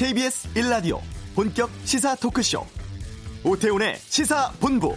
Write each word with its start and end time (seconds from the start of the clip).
KBS 0.00 0.48
1라디오 0.54 0.98
본격 1.34 1.68
시사 1.84 2.14
토크쇼 2.14 2.64
오태훈의 3.44 3.96
시사본부 3.98 4.96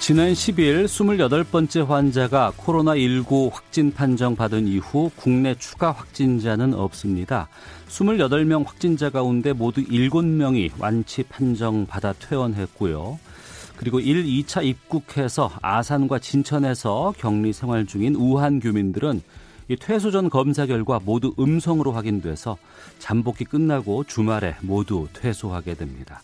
지난 0.00 0.32
10일 0.32 0.86
28번째 0.86 1.86
환자가 1.86 2.54
코로나19 2.56 3.52
확진 3.52 3.92
판정 3.92 4.34
받은 4.34 4.66
이후 4.68 5.10
국내 5.16 5.54
추가 5.54 5.92
확진자는 5.92 6.72
없습니다. 6.72 7.50
28명 7.88 8.64
확진자 8.64 9.10
가운데 9.10 9.52
모두 9.52 9.84
7명이 9.84 10.70
완치 10.78 11.24
판정받아 11.24 12.14
퇴원했고요. 12.14 13.18
그리고 13.82 13.98
1, 13.98 14.22
2차 14.24 14.64
입국해서 14.64 15.50
아산과 15.60 16.20
진천에서 16.20 17.14
격리 17.18 17.52
생활 17.52 17.84
중인 17.84 18.14
우한 18.14 18.60
교민들은 18.60 19.20
이 19.66 19.74
퇴소 19.74 20.12
전 20.12 20.30
검사 20.30 20.66
결과 20.66 21.00
모두 21.04 21.34
음성으로 21.36 21.90
확인돼서 21.90 22.58
잠복기 23.00 23.44
끝나고 23.46 24.04
주말에 24.04 24.54
모두 24.60 25.08
퇴소하게 25.12 25.74
됩니다. 25.74 26.22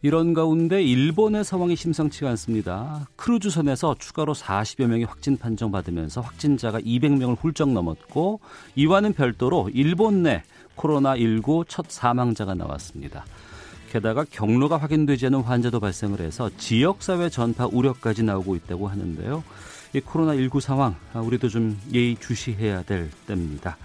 이런 0.00 0.32
가운데 0.32 0.80
일본의 0.80 1.42
상황이 1.42 1.74
심상치가 1.74 2.30
않습니다. 2.30 3.08
크루즈선에서 3.16 3.96
추가로 3.98 4.34
40여 4.34 4.86
명이 4.86 5.02
확진 5.02 5.36
판정받으면서 5.38 6.20
확진자가 6.20 6.78
200명을 6.78 7.36
훌쩍 7.40 7.72
넘었고 7.72 8.38
이와는 8.76 9.14
별도로 9.14 9.70
일본 9.74 10.22
내 10.22 10.44
코로나19 10.76 11.64
첫 11.66 11.86
사망자가 11.88 12.54
나왔습니다. 12.54 13.24
게다가 13.90 14.24
경로가 14.30 14.76
확인되지 14.76 15.26
않은 15.26 15.40
환자도 15.40 15.80
발생을 15.80 16.20
해서 16.20 16.50
지역사회 16.58 17.28
전파 17.28 17.66
우려까지 17.66 18.22
나오고 18.22 18.56
있다고 18.56 18.88
하는데요. 18.88 19.42
이 19.94 20.00
코로나19 20.00 20.60
상황 20.60 20.96
우리도 21.14 21.48
좀 21.48 21.78
예의 21.92 22.16
주시해야 22.16 22.82
될 22.82 23.10
때입니다. 23.26 23.76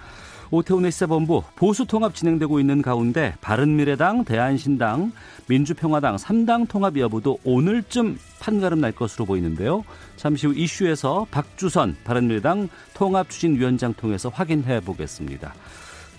오태훈의 0.53 0.91
시사본부 0.91 1.44
보수 1.55 1.85
통합 1.85 2.13
진행되고 2.13 2.59
있는 2.59 2.81
가운데 2.81 3.35
바른미래당, 3.39 4.25
대한신당, 4.25 5.13
민주평화당 5.47 6.17
3당 6.17 6.67
통합 6.67 6.97
여부도 6.97 7.39
오늘쯤 7.45 8.19
판가름 8.41 8.81
날 8.81 8.91
것으로 8.91 9.25
보이는데요. 9.25 9.85
잠시 10.17 10.47
후 10.47 10.53
이슈에서 10.53 11.25
박주선 11.31 11.95
바른미래당 12.03 12.67
통합추진위원장 12.94 13.94
통해서 13.94 14.27
확인해 14.27 14.81
보겠습니다. 14.81 15.53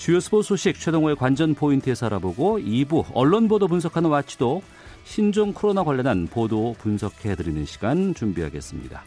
주요 0.03 0.19
스포츠 0.19 0.49
소식 0.49 0.81
최동호의 0.81 1.15
관전 1.15 1.55
포인트에서 1.55 2.07
알아보고 2.07 2.59
2부 2.59 3.05
언론 3.15 3.47
보도 3.47 3.69
분석하는 3.69 4.11
와치도 4.11 4.61
신종 5.05 5.53
코로나 5.53 5.85
관련한 5.85 6.27
보도 6.27 6.75
분석해드리는 6.81 7.65
시간 7.67 8.13
준비하겠습니다. 8.13 9.01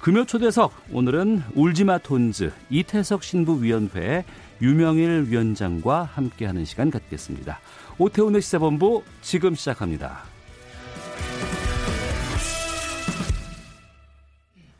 금요 0.00 0.24
초대석 0.24 0.72
오늘은 0.92 1.42
울지마 1.54 1.98
톤즈 1.98 2.52
이태석 2.70 3.22
신부위원회 3.22 4.24
유명일 4.62 5.26
위원장과 5.28 6.04
함께하는 6.04 6.64
시간 6.64 6.90
갖겠습니다. 6.90 7.60
오태훈의 7.98 8.40
시사본부 8.40 9.02
지금 9.20 9.54
시작합니다. 9.54 10.22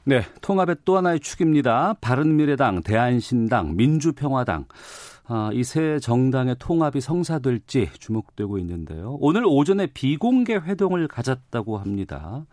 네, 0.05 0.25
통합의 0.41 0.77
또 0.87 0.97
하나의 0.97 1.21
축입니다. 1.21 1.97
바른미래당, 2.01 2.83
대한신당, 2.83 3.77
민주평화당. 3.77 4.65
아, 5.33 5.51
이세 5.53 6.01
정당의 6.01 6.57
통합이 6.59 7.01
성사될지 7.01 7.91
주목되고 8.01 8.59
있는데요. 8.59 9.17
오늘 9.21 9.45
오전에 9.47 9.87
비공개 9.87 10.57
회동을 10.57 11.07
가졌다고 11.07 11.79
합니다. 11.79 12.45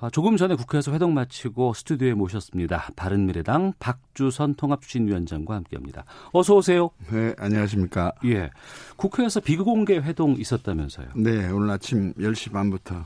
아, 0.00 0.10
조금 0.10 0.36
전에 0.36 0.56
국회에서 0.56 0.92
회동 0.92 1.14
마치고 1.14 1.74
스튜디오에 1.74 2.14
모셨습니다. 2.14 2.88
바른미래당 2.96 3.74
박주선 3.78 4.56
통합추진위원장과 4.56 5.54
함께합니다. 5.54 6.04
어서 6.32 6.56
오세요. 6.56 6.90
네, 7.12 7.36
안녕하십니까. 7.38 8.12
예, 8.24 8.50
국회에서 8.96 9.38
비공개 9.38 9.98
회동 9.98 10.32
있었다면서요? 10.32 11.10
네, 11.14 11.48
오늘 11.50 11.70
아침 11.70 12.12
10시 12.14 12.50
반부터 12.50 13.04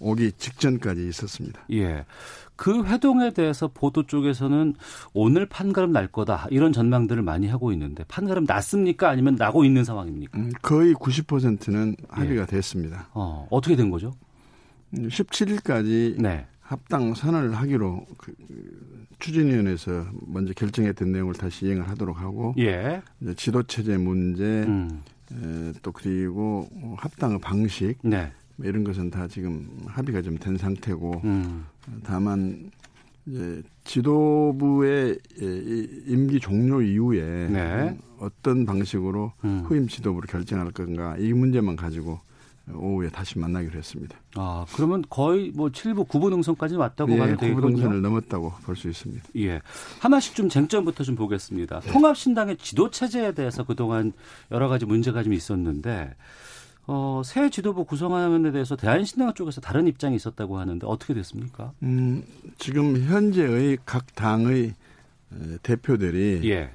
오기 0.00 0.32
직전까지 0.32 1.06
있었습니다. 1.08 1.60
예. 1.72 2.04
그 2.56 2.84
회동에 2.84 3.32
대해서 3.32 3.68
보도 3.68 4.06
쪽에서는 4.06 4.74
오늘 5.12 5.46
판가름 5.46 5.92
날 5.92 6.06
거다 6.06 6.46
이런 6.50 6.72
전망들을 6.72 7.22
많이 7.22 7.46
하고 7.48 7.70
있는데 7.72 8.04
판가름 8.08 8.44
났습니까 8.44 9.10
아니면 9.10 9.36
나고 9.36 9.64
있는 9.64 9.84
상황입니까? 9.84 10.38
음, 10.38 10.52
거의 10.62 10.94
90%는 10.94 11.96
합의가 12.08 12.42
예. 12.42 12.46
됐습니다. 12.46 13.08
어, 13.12 13.46
어떻게 13.50 13.76
된 13.76 13.90
거죠? 13.90 14.14
17일까지 14.94 16.20
네. 16.20 16.46
합당 16.60 17.14
선언을 17.14 17.54
하기로 17.54 18.06
그, 18.18 18.34
추진위원회에서 19.18 20.06
먼저 20.26 20.52
결정했던 20.52 21.12
내용을 21.12 21.34
다시 21.34 21.66
이행을 21.66 21.88
하도록 21.90 22.18
하고 22.18 22.54
예. 22.58 23.02
지도 23.36 23.62
체제 23.62 23.96
문제 23.96 24.42
음. 24.42 25.02
에, 25.32 25.72
또 25.82 25.92
그리고 25.92 26.68
합당의 26.96 27.40
방식 27.40 27.96
네. 28.02 28.32
뭐 28.56 28.66
이런 28.66 28.84
것은 28.84 29.10
다 29.10 29.26
지금 29.28 29.68
합의가 29.86 30.22
좀 30.22 30.38
된 30.38 30.56
상태고 30.56 31.20
음. 31.24 31.66
다만 32.02 32.70
이제 33.26 33.62
지도부의 33.84 35.18
임기 36.06 36.40
종료 36.40 36.80
이후에 36.80 37.48
네. 37.50 37.98
어떤 38.18 38.64
방식으로 38.64 39.32
음. 39.44 39.62
후임 39.66 39.88
지도부를 39.88 40.28
결정할 40.28 40.70
건가 40.72 41.16
이 41.18 41.32
문제만 41.32 41.76
가지고 41.76 42.20
오후에 42.72 43.08
다시 43.10 43.38
만나기로 43.38 43.78
했습니다. 43.78 44.16
아, 44.34 44.66
그러면 44.74 45.04
거의 45.08 45.52
뭐 45.54 45.68
7부 45.68 46.08
9부 46.08 46.30
능선까지 46.30 46.74
왔다고 46.74 47.12
예, 47.12 47.18
봐도 47.18 47.36
되겠군요. 47.36 47.66
9부 47.68 47.70
능선을 47.70 48.02
넘었다고 48.02 48.52
볼 48.64 48.74
수 48.76 48.88
있습니다. 48.88 49.22
예. 49.36 49.60
하나씩 50.00 50.34
좀 50.34 50.48
쟁점부터 50.48 51.04
좀 51.04 51.14
보겠습니다. 51.14 51.80
네. 51.80 51.92
통합신당의 51.92 52.56
지도 52.56 52.90
체제에 52.90 53.32
대해서 53.32 53.62
그동안 53.64 54.12
여러 54.50 54.66
가지 54.68 54.84
문제가 54.84 55.22
좀 55.22 55.32
있었는데 55.32 56.14
어, 56.88 57.22
새 57.24 57.50
지도부 57.50 57.84
구성안에 57.84 58.52
대해서 58.52 58.76
대한신당 58.76 59.34
쪽에서 59.34 59.60
다른 59.60 59.86
입장이 59.88 60.14
있었다고 60.16 60.58
하는데 60.58 60.86
어떻게 60.86 61.14
됐습니까? 61.14 61.72
음, 61.82 62.22
지금 62.58 62.96
현재의 63.02 63.78
각 63.84 64.14
당의 64.14 64.74
대표들이 65.62 66.42
예. 66.50 66.70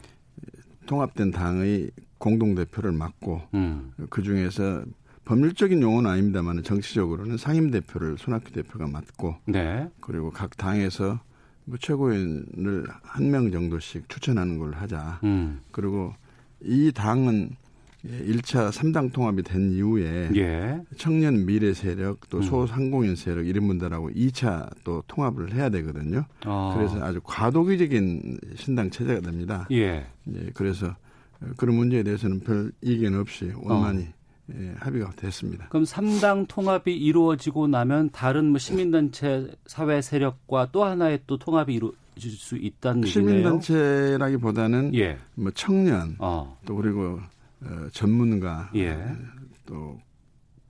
통합된 0.85 1.31
당의 1.31 1.91
공동 2.17 2.53
대표를 2.55 2.91
맡고 2.91 3.41
음. 3.53 3.93
그 4.09 4.21
중에서 4.21 4.83
법률적인 5.23 5.81
용어는 5.81 6.09
아닙니다만 6.09 6.61
정치적으로는 6.63 7.37
상임 7.37 7.71
대표를 7.71 8.17
손학규 8.17 8.51
대표가 8.51 8.87
맡고 8.87 9.35
네. 9.45 9.87
그리고 10.01 10.29
각 10.31 10.57
당에서 10.57 11.19
뭐 11.63 11.77
최고위원을 11.79 12.85
한 13.03 13.31
명 13.31 13.49
정도씩 13.51 14.09
추천하는 14.09 14.57
걸 14.57 14.73
하자. 14.73 15.19
음. 15.23 15.61
그리고 15.71 16.13
이 16.61 16.91
당은 16.91 17.55
1차 18.05 18.71
3당 18.71 19.13
통합이 19.13 19.43
된 19.43 19.71
이후에 19.71 20.31
예. 20.35 20.81
청년 20.97 21.45
미래 21.45 21.73
세력 21.73 22.29
또 22.29 22.37
음. 22.37 22.43
소상공인 22.43 23.15
세력 23.15 23.45
이런 23.45 23.67
분들하고 23.67 24.09
2차 24.09 24.69
또 24.83 25.03
통합을 25.07 25.53
해야 25.53 25.69
되거든요. 25.69 26.25
어. 26.45 26.73
그래서 26.75 27.03
아주 27.03 27.21
과도기적인 27.23 28.39
신당 28.55 28.89
체제가 28.89 29.21
됩니다. 29.21 29.67
예. 29.71 30.05
예. 30.33 30.49
그래서 30.53 30.95
그런 31.57 31.75
문제에 31.75 32.03
대해서는 32.03 32.39
별 32.39 32.71
이견 32.81 33.15
없이 33.15 33.51
원만히 33.55 34.03
어. 34.03 34.21
예, 34.59 34.73
합의가 34.77 35.11
됐습니다. 35.15 35.67
그럼 35.69 35.83
3당 35.85 36.47
통합이 36.47 36.93
이루어지고 36.95 37.67
나면 37.67 38.09
다른 38.11 38.47
뭐 38.47 38.57
시민단체 38.57 39.51
사회 39.65 40.01
세력과 40.01 40.69
또 40.71 40.83
하나의 40.83 41.21
또 41.27 41.37
통합이 41.37 41.73
이루어질 41.73 42.31
수 42.31 42.57
있다는 42.57 43.07
얘기네요. 43.07 43.59
시민단체라기보다는 43.59 44.95
예. 44.95 45.17
뭐 45.35 45.51
청년 45.51 46.15
어. 46.19 46.57
또 46.65 46.75
그리고 46.75 47.19
어, 47.63 47.87
전문가 47.91 48.69
예. 48.75 48.97
또 49.65 49.99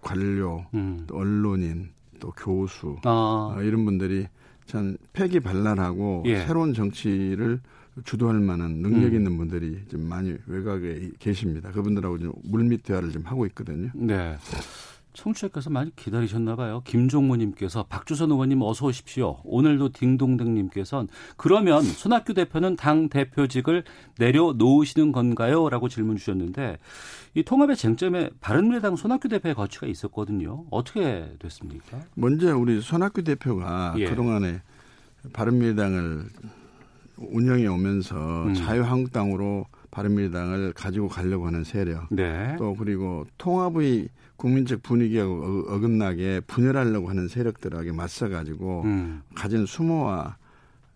관료 0.01 0.65
음. 0.73 1.03
또 1.07 1.17
언론인 1.17 1.91
또 2.19 2.31
교수 2.31 2.97
아. 3.03 3.53
어, 3.55 3.61
이런 3.61 3.85
분들이 3.85 4.27
참 4.65 4.97
폐기 5.13 5.39
발랄하고 5.39 6.23
예. 6.27 6.45
새로운 6.45 6.73
정치를 6.73 7.59
주도할 8.05 8.39
만한 8.39 8.81
능력 8.81 9.09
음. 9.09 9.15
있는 9.15 9.37
분들이 9.37 9.83
좀 9.89 10.01
많이 10.01 10.35
외곽에 10.47 11.11
계십니다. 11.19 11.71
그분들하고 11.71 12.19
좀 12.19 12.33
물밑 12.43 12.83
대화를 12.83 13.11
좀 13.11 13.23
하고 13.25 13.45
있거든요. 13.47 13.89
네. 13.93 14.37
청취자께서 15.13 15.69
많이 15.69 15.95
기다리셨나 15.95 16.55
봐요. 16.55 16.81
김종무님께서 16.85 17.83
박주선 17.83 18.31
의원님 18.31 18.61
어서 18.61 18.87
오십시오. 18.87 19.39
오늘도 19.43 19.89
딩동댕님께서는 19.93 21.07
그러면 21.37 21.83
손학규 21.83 22.33
대표는 22.33 22.75
당 22.75 23.09
대표직을 23.09 23.83
내려놓으시는 24.17 25.11
건가요? 25.11 25.69
라고 25.69 25.89
질문 25.89 26.17
주셨는데 26.17 26.77
이 27.33 27.43
통합의 27.43 27.75
쟁점에 27.75 28.29
바른미래당 28.39 28.95
손학규 28.95 29.29
대표의 29.29 29.55
거취가 29.55 29.87
있었거든요. 29.87 30.65
어떻게 30.69 31.33
됐습니까? 31.39 31.99
먼저 32.15 32.55
우리 32.57 32.81
손학규 32.81 33.23
대표가 33.23 33.95
예. 33.97 34.05
그동안에 34.05 34.61
바른미래당을 35.33 36.25
운영해 37.17 37.67
오면서 37.67 38.45
음. 38.45 38.53
자유한국당으로 38.53 39.65
바른미래당을 39.91 40.73
가지고 40.73 41.07
가려고 41.09 41.45
하는 41.45 41.63
세력, 41.63 42.07
네. 42.09 42.55
또 42.57 42.73
그리고 42.75 43.25
통합의 43.37 44.07
국민적 44.41 44.81
분위기하고 44.81 45.65
어긋나게 45.69 46.39
분열하려고 46.47 47.09
하는 47.09 47.27
세력들에게 47.27 47.91
맞서가지고 47.91 48.81
음. 48.85 49.21
가진 49.35 49.67
수모와 49.67 50.37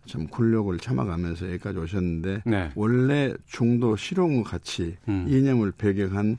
참 0.07 0.27
굴욕을 0.27 0.80
참아가면서 0.80 1.47
여기까지 1.50 1.77
오셨는데 1.77 2.42
네. 2.44 2.71
원래 2.74 3.36
중도 3.45 3.95
실용의 3.95 4.44
가치 4.44 4.97
음. 5.07 5.27
이념을 5.30 5.74
배경한 5.77 6.38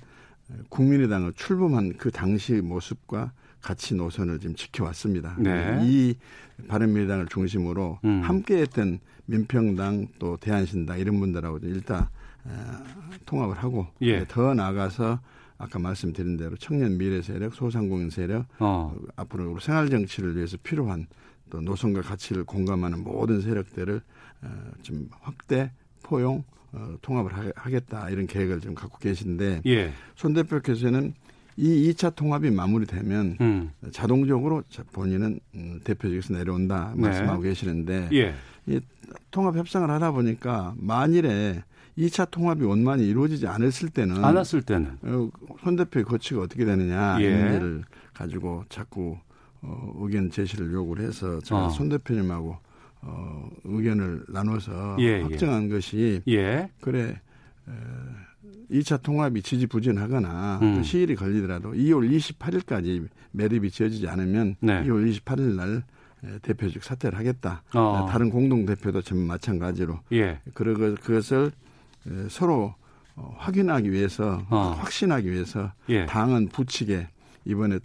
국민의당을 0.69 1.35
출범한 1.35 1.97
그 1.97 2.11
당시 2.11 2.55
모습과 2.55 3.31
가치 3.63 3.95
노선을 3.95 4.41
지금 4.41 4.57
지켜왔습니다. 4.57 5.37
네. 5.39 5.79
이 5.83 6.15
바른미래당을 6.67 7.27
중심으로 7.27 8.01
음. 8.05 8.21
함께했던 8.23 8.99
민평당 9.27 10.09
또 10.19 10.37
대한신당 10.39 10.99
이런 10.99 11.21
분들하고 11.21 11.61
일단 11.63 12.09
어, 12.45 12.83
통합을 13.27 13.57
하고 13.57 13.87
예. 14.03 14.25
더 14.27 14.55
나아가서 14.55 15.21
아까 15.59 15.79
말씀드린 15.79 16.37
대로 16.37 16.57
청년 16.57 16.99
미래 16.99 17.23
세력, 17.23 17.55
소상공인 17.55 18.11
세력, 18.11 18.47
어. 18.59 18.95
앞으로 19.17 19.59
생활 19.59 19.89
정치를 19.89 20.37
위해서 20.37 20.57
필요한 20.63 21.07
또 21.51 21.61
노선과 21.61 22.03
가치를 22.03 22.45
공감하는 22.45 23.03
모든 23.05 23.41
세력들을 23.41 24.01
어, 24.43 24.49
좀 24.83 25.09
확대 25.21 25.71
포용 26.03 26.45
어, 26.73 26.97
통합을 27.01 27.53
하겠다 27.55 28.11
이런 28.11 28.27
계획을 28.27 28.61
좀 28.61 28.75
갖고 28.75 28.99
계신데 28.99 29.63
예. 29.67 29.93
손 30.15 30.35
대표께서는 30.35 31.15
이 31.57 31.91
2차 31.91 32.15
통합이 32.15 32.51
마무리되면 32.51 33.37
음. 33.41 33.71
자동적으로 33.91 34.63
본인은 34.93 35.41
음, 35.55 35.81
대표직에서 35.85 36.35
내려온다 36.35 36.93
네. 36.95 37.03
말씀하고 37.03 37.43
네. 37.43 37.49
계시는데 37.49 38.09
예. 38.13 38.35
이 38.67 38.81
통합 39.31 39.57
협상을 39.57 39.89
하다 39.89 40.11
보니까 40.11 40.75
만일에 40.77 41.63
2차 41.99 42.31
통합이 42.31 42.65
원만히 42.65 43.07
이루어지지 43.09 43.47
않았을 43.47 43.89
때는 43.89 44.25
않았을 44.25 44.63
때는 44.63 44.99
어, 45.03 45.31
손 45.63 45.77
대표의 45.77 46.05
거취가 46.05 46.43
어떻게 46.43 46.65
되느냐 46.65 47.19
예. 47.21 47.25
이 47.25 47.31
문제를 47.31 47.85
가지고 48.13 48.65
자꾸 48.69 49.17
어, 49.63 49.93
의견 49.99 50.31
제시를 50.31 50.73
요구를 50.73 51.07
해서 51.07 51.41
제가 51.41 51.67
어. 51.67 51.71
손 51.71 51.89
대표님하고 51.89 52.57
어, 53.03 53.49
의견을 53.65 54.25
나눠서 54.29 54.97
예, 55.01 55.05
예. 55.05 55.23
확정한 55.23 55.65
예. 55.65 55.69
것이 55.69 56.23
예. 56.29 56.71
그래 56.81 57.21
에, 57.69 57.73
2차 58.71 59.03
통합이 59.03 59.43
지지부진하거나 59.43 60.59
음. 60.61 60.83
시일이 60.83 61.15
걸리더라도 61.15 61.73
2월 61.73 62.11
28일까지 62.11 63.09
매립이 63.31 63.71
지어지지 63.71 64.09
않으면 64.09 64.57
네. 64.61 64.83
2월 64.85 65.11
28일 65.11 65.55
날 65.55 65.85
대표직 66.43 66.83
사퇴를 66.83 67.17
하겠다. 67.19 67.63
어. 67.75 68.07
다른 68.11 68.31
공동 68.31 68.67
대표도 68.67 69.03
전 69.03 69.19
마찬가지로. 69.19 70.01
예. 70.13 70.41
그리고 70.55 70.97
그것을 70.97 71.53
서로 72.29 72.75
어, 73.17 73.35
확인하기 73.39 73.91
위해서 73.91 74.45
어. 74.51 74.77
확신하기 74.79 75.31
위해서 75.31 75.73
예. 75.89 76.07
당은 76.07 76.49
부칙에 76.49 77.09
이번에 77.45 77.79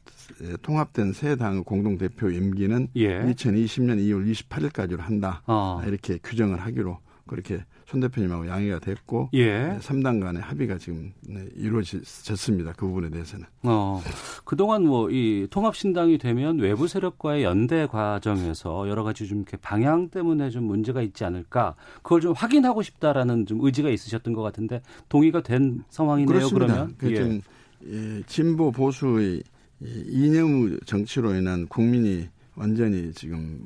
통합된 0.62 1.14
새 1.14 1.36
당의 1.36 1.64
공동 1.64 1.98
대표 1.98 2.30
임기는 2.30 2.90
예. 2.96 3.22
2020년 3.22 3.98
2월 4.00 4.30
28일까지로 4.32 4.98
한다. 4.98 5.42
어. 5.46 5.82
이렇게 5.86 6.18
규정을 6.22 6.60
하기로 6.60 7.00
그렇게 7.28 7.64
손 7.92 8.00
대표님하고 8.00 8.48
양해가 8.48 8.80
됐고 8.80 9.30
예. 9.34 9.78
3당 9.82 10.22
간의 10.22 10.42
합의가 10.42 10.78
지금 10.78 11.12
네, 11.28 11.46
이루어졌습니다. 11.58 12.72
그 12.78 12.88
부분에 12.88 13.10
대해서는. 13.10 13.46
어, 13.64 14.02
그동안 14.46 14.84
뭐 14.86 15.10
이 15.12 15.48
통합신당이 15.50 16.18
되면 16.20 16.60
외부 16.60 16.88
세력과의 16.88 17.44
연대 17.44 17.86
과정에서 17.86 18.88
여러 18.88 19.04
가지 19.04 19.28
좀 19.28 19.40
이렇게 19.40 19.58
방향 19.58 20.10
때문에 20.10 20.50
좀 20.52 20.64
문제가 20.64 21.02
있지 21.02 21.26
않을까 21.26 21.76
그걸 22.02 22.22
좀 22.22 22.34
확인하고 22.34 22.82
싶다라는 22.82 23.46
좀 23.46 23.60
의지가 23.62 23.90
있으셨던 23.90 24.34
것 24.34 24.42
같은데 24.42 24.82
동의가 25.10 25.44
된 25.44 25.84
상황이네요. 25.90 26.28
그렇습니다. 26.38 26.66
그러면 26.66 26.96
그 26.98 27.12
예. 27.14 27.42
예, 27.88 28.24
진보 28.26 28.72
보수의 28.72 29.44
이념 29.82 30.80
정치로 30.86 31.34
인한 31.36 31.68
국민이 31.68 32.30
완전히 32.56 33.12
지금 33.12 33.60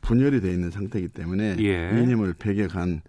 분열이 0.00 0.40
돼 0.40 0.50
있는 0.50 0.70
상태이기 0.70 1.08
때문에 1.08 1.56
예. 1.60 2.02
이념을 2.02 2.34
배격한 2.38 3.02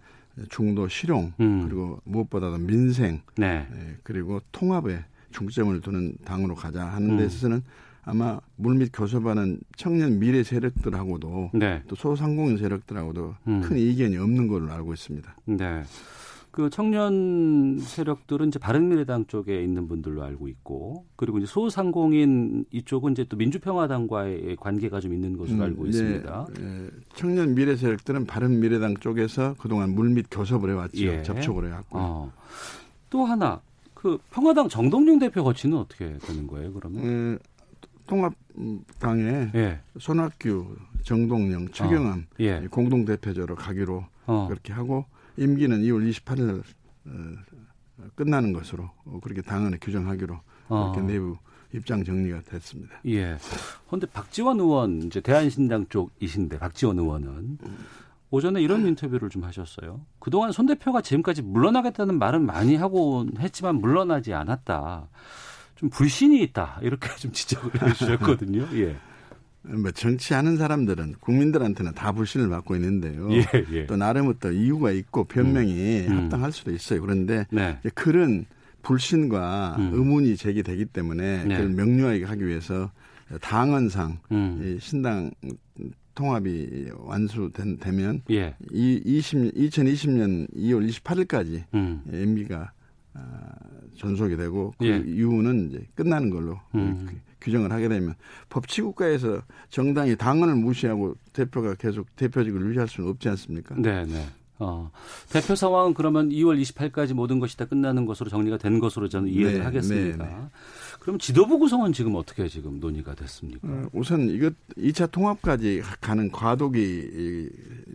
중도 0.48 0.88
실용 0.88 1.32
음. 1.40 1.64
그리고 1.66 2.00
무엇보다도 2.04 2.58
민생 2.58 3.20
네. 3.36 3.66
예, 3.72 3.96
그리고 4.02 4.40
통합에 4.52 5.04
중점을 5.32 5.80
두는 5.80 6.14
당으로 6.24 6.54
가자 6.54 6.84
하는 6.84 7.16
데 7.16 7.24
음. 7.24 7.26
있어서는 7.26 7.62
아마 8.02 8.40
물밑 8.56 8.90
교섭하는 8.92 9.60
청년 9.76 10.18
미래 10.18 10.42
세력들하고도 10.42 11.50
네. 11.54 11.82
또 11.86 11.94
소상공인 11.94 12.56
세력들하고도 12.56 13.34
음. 13.46 13.60
큰 13.60 13.78
이견이 13.78 14.16
없는 14.16 14.48
걸로 14.48 14.72
알고 14.72 14.92
있습니다. 14.94 15.36
네. 15.46 15.82
그 16.50 16.68
청년 16.68 17.78
세력들은 17.78 18.48
이제 18.48 18.58
바른미래당 18.58 19.26
쪽에 19.26 19.62
있는 19.62 19.86
분들로 19.86 20.24
알고 20.24 20.48
있고 20.48 21.06
그리고 21.14 21.38
이제 21.38 21.46
소상공인 21.46 22.64
이쪽은 22.72 23.12
이제 23.12 23.24
또 23.28 23.36
민주평화당과의 23.36 24.56
관계가 24.56 25.00
좀 25.00 25.14
있는 25.14 25.36
것으로 25.36 25.58
음, 25.58 25.62
알고 25.62 25.84
네, 25.84 25.90
있습니다. 25.90 26.46
네, 26.58 26.88
청년 27.14 27.54
미래 27.54 27.76
세력들은 27.76 28.26
바른미래당 28.26 28.96
쪽에서 28.96 29.54
그동안 29.58 29.94
물밑 29.94 30.26
교섭을 30.30 30.70
해왔죠. 30.70 30.98
예. 30.98 31.22
접촉을 31.22 31.68
해왔고. 31.68 31.98
어. 31.98 32.32
또 33.10 33.24
하나 33.24 33.60
그 33.94 34.18
평화당 34.30 34.68
정동영 34.68 35.20
대표 35.20 35.44
거치는 35.44 35.78
어떻게 35.78 36.18
되는 36.18 36.46
거예요? 36.48 36.72
그러면? 36.72 37.04
음, 37.04 37.38
통합당에 38.08 39.50
예. 39.54 39.80
손학규, 40.00 40.76
정동영, 41.04 41.68
최경환 41.68 42.18
어. 42.18 42.22
예. 42.40 42.66
공동 42.70 43.04
대표자로 43.04 43.54
가기로 43.54 44.04
어. 44.26 44.46
그렇게 44.48 44.72
하고 44.72 45.04
임기는 45.36 45.80
2월 45.82 46.10
28일 46.10 46.40
날 46.42 46.62
어, 47.06 48.04
끝나는 48.14 48.52
것으로 48.52 48.90
그렇게 49.22 49.42
당헌에 49.42 49.78
규정하기로 49.80 50.40
어. 50.68 50.92
그렇게 50.92 51.12
내부 51.12 51.36
입장 51.72 52.04
정리가 52.04 52.42
됐습니다. 52.42 52.96
예. 53.06 53.36
그런데 53.86 54.06
박지원 54.06 54.58
의원 54.58 55.02
이제 55.02 55.20
대한신당 55.20 55.86
쪽이신데 55.88 56.58
박지원 56.58 56.98
의원은 56.98 57.58
오전에 58.30 58.62
이런 58.62 58.86
인터뷰를 58.86 59.28
좀 59.28 59.44
하셨어요. 59.44 60.00
그동안 60.18 60.52
손 60.52 60.66
대표가 60.66 61.00
지금까지 61.00 61.42
물러나겠다는 61.42 62.18
말은 62.18 62.46
많이 62.46 62.76
하고 62.76 63.26
했지만 63.38 63.76
물러나지 63.76 64.32
않았다. 64.34 65.08
좀 65.76 65.90
불신이 65.90 66.40
있다. 66.42 66.78
이렇게 66.82 67.08
좀 67.16 67.32
지적을 67.32 67.82
해 67.82 67.92
주셨거든요. 67.92 68.68
예. 68.74 68.96
뭐 69.62 69.90
정치하는 69.90 70.56
사람들은 70.56 71.16
국민들한테는 71.20 71.92
다 71.92 72.12
불신을 72.12 72.48
받고 72.48 72.76
있는데요. 72.76 73.30
예, 73.32 73.44
예. 73.72 73.86
또 73.86 73.96
나름의 73.96 74.34
또 74.40 74.50
이유가 74.50 74.90
있고 74.90 75.24
변명이 75.24 76.06
음. 76.06 76.12
음. 76.12 76.16
합당할 76.18 76.52
수도 76.52 76.70
있어요. 76.72 77.00
그런데 77.00 77.46
네. 77.50 77.78
그런 77.94 78.46
불신과 78.82 79.76
음. 79.78 79.90
의문이 79.92 80.36
제기되기 80.36 80.86
때문에 80.86 81.44
네. 81.44 81.56
그걸 81.56 81.70
명료하게 81.70 82.24
하기 82.24 82.46
위해서 82.46 82.90
당헌상 83.42 84.18
음. 84.32 84.78
신당 84.80 85.30
통합이 86.14 86.90
완수되면 86.96 88.22
예. 88.30 88.54
이 88.72 89.00
20, 89.04 89.54
2020년 89.54 90.52
2월 90.54 90.88
28일까지 90.90 91.64
음. 91.74 92.02
MB가 92.10 92.72
아, 93.14 93.52
전속이 93.96 94.36
되고 94.36 94.72
그 94.78 94.86
예. 94.86 94.96
이후는 94.98 95.68
이제 95.68 95.86
끝나는 95.94 96.30
걸로 96.30 96.58
음. 96.74 97.08
규정을 97.40 97.72
하게 97.72 97.88
되면 97.88 98.14
법치국가에서 98.48 99.42
정당이 99.70 100.16
당헌을 100.16 100.54
무시하고 100.54 101.14
대표가 101.32 101.74
계속 101.74 102.14
대표직을 102.16 102.60
유지할 102.66 102.88
수는 102.88 103.10
없지 103.10 103.28
않습니까? 103.28 103.74
네, 103.78 104.04
네. 104.04 104.26
어, 104.60 104.90
대표 105.30 105.54
상황은 105.54 105.94
그러면 105.94 106.28
2월 106.28 106.60
28일까지 106.60 107.14
모든 107.14 107.40
것이 107.40 107.56
다 107.56 107.64
끝나는 107.64 108.04
것으로 108.04 108.28
정리가 108.28 108.58
된 108.58 108.78
것으로 108.78 109.08
저는 109.08 109.30
이해를 109.30 109.60
네, 109.60 109.64
하겠습니다. 109.64 110.24
네, 110.24 110.30
네. 110.30 110.36
그럼 111.00 111.18
지도부 111.18 111.58
구성은 111.58 111.94
지금 111.94 112.14
어떻게 112.14 112.46
지금 112.46 112.78
논의가 112.78 113.14
됐습니까? 113.14 113.66
어, 113.66 113.88
우선 113.94 114.28
이것 114.28 114.52
2차 114.76 115.10
통합까지 115.10 115.82
가는 116.02 116.30
과도기 116.30 117.48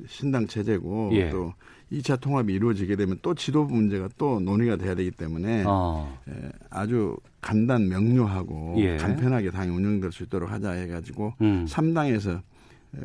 신당 0.08 0.48
체제고 0.48 1.12
예. 1.14 1.30
또 1.30 1.54
2차 1.92 2.20
통합이 2.20 2.52
이루어지게 2.52 2.96
되면 2.96 3.20
또 3.22 3.36
지도부 3.36 3.76
문제가 3.76 4.10
또 4.18 4.40
논의가 4.40 4.78
돼야 4.78 4.96
되기 4.96 5.12
때문에 5.12 5.66
어. 5.68 6.20
예, 6.30 6.52
아주 6.72 7.16
간단 7.46 7.88
명료하고 7.88 8.74
예. 8.80 8.98
간편하게 8.98 9.52
당이 9.52 9.70
운영될 9.70 10.12
수 10.12 10.24
있도록 10.24 10.50
하자 10.50 10.72
해가지고 10.72 11.36
음. 11.42 11.66
3당에서 11.70 12.42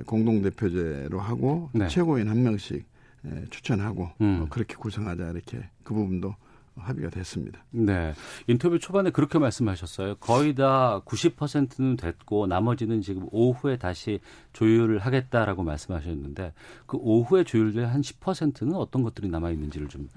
공동 0.07 0.41
대표제로 0.41 1.21
하고 1.21 1.69
네. 1.75 1.89
최고인 1.89 2.27
한 2.27 2.43
명씩 2.43 2.83
예, 3.27 3.45
추천하고 3.51 4.09
음. 4.23 4.41
어, 4.41 4.47
그렇게 4.49 4.77
구성하자 4.77 5.33
이렇게 5.33 5.59
그 5.85 5.93
부분도 5.93 6.35
합의가 6.83 7.11
됐습니다. 7.11 7.65
네. 7.71 8.15
인터뷰 8.47 8.79
초반에 8.79 9.11
그렇게 9.11 9.39
말씀하셨어요. 9.39 10.17
거의 10.17 10.55
다 10.55 11.01
90%는 11.05 11.97
됐고 11.97 12.47
나머지는 12.47 13.03
지금 13.03 13.27
오후에 13.31 13.77
다시 13.77 14.21
조율을 14.53 14.99
하겠다라고 14.99 15.63
말씀하셨는데 15.63 16.53
그 16.87 16.97
오후에 17.01 17.45
조율될 17.45 17.87
한 17.87 18.01
10%는 18.01 18.75
어떤 18.75 19.03
것들이 19.03 19.29
남아 19.29 19.51
있는지를 19.51 19.89
좀 19.89 20.09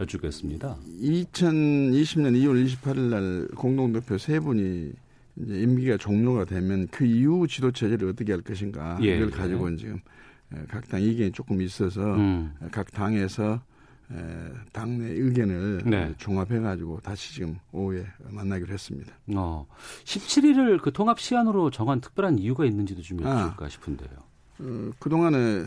여쭙겠습니다. 0.00 0.76
2020년 1.02 2.32
2월 2.34 2.66
28일 2.66 2.98
날 3.10 3.48
공동 3.56 3.92
대표 3.92 4.18
세 4.18 4.40
분이 4.40 4.92
이제 5.36 5.60
임기가 5.60 5.96
종료가 5.96 6.44
되면 6.44 6.86
그 6.90 7.04
이후 7.04 7.46
지도 7.48 7.72
체제를 7.72 8.08
어떻게 8.08 8.32
할 8.32 8.40
것인가 8.42 8.98
예, 9.02 9.16
이걸 9.16 9.26
예. 9.26 9.30
가지고 9.30 9.76
지금 9.76 10.00
각 10.68 10.88
당 10.88 11.02
이견이 11.02 11.32
조금 11.32 11.60
있어서 11.62 12.14
음. 12.14 12.54
각 12.70 12.90
당에서 12.92 13.60
당내 14.72 15.06
의견을 15.06 15.82
네. 15.86 16.14
종합해가지고 16.18 17.00
다시 17.00 17.34
지금 17.34 17.58
오후에 17.72 18.06
만나기로 18.28 18.72
했습니다. 18.72 19.12
어, 19.34 19.66
17일을 20.04 20.80
그 20.80 20.92
통합 20.92 21.18
시한으로 21.20 21.70
정한 21.70 22.00
특별한 22.00 22.38
이유가 22.38 22.64
있는지도 22.64 23.02
좀 23.02 23.20
여쭐까 23.20 23.66
아, 23.66 23.68
싶은데요. 23.68 24.10
어, 24.60 24.90
그동안에 24.98 25.64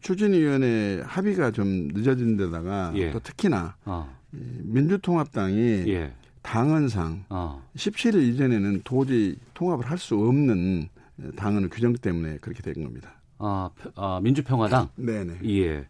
추진위원회 0.00 1.02
합의가 1.06 1.50
좀 1.50 1.88
늦어진 1.88 2.36
데다가 2.36 2.92
예. 2.94 3.10
또 3.10 3.20
특히나 3.20 3.74
어. 3.86 4.14
민주통합당이 4.30 5.84
예. 5.88 6.12
당헌상 6.42 7.24
어. 7.30 7.66
17일 7.74 8.22
이전에는 8.22 8.82
도저히 8.84 9.36
통합을 9.54 9.90
할 9.90 9.96
수 9.96 10.14
없는 10.16 10.88
당헌 11.36 11.70
규정 11.70 11.94
때문에 11.94 12.38
그렇게 12.38 12.62
된 12.62 12.84
겁니다. 12.84 13.14
아, 13.38 13.70
아 13.94 14.20
민주평화당? 14.22 14.90
네네. 14.96 15.38
예. 15.46 15.86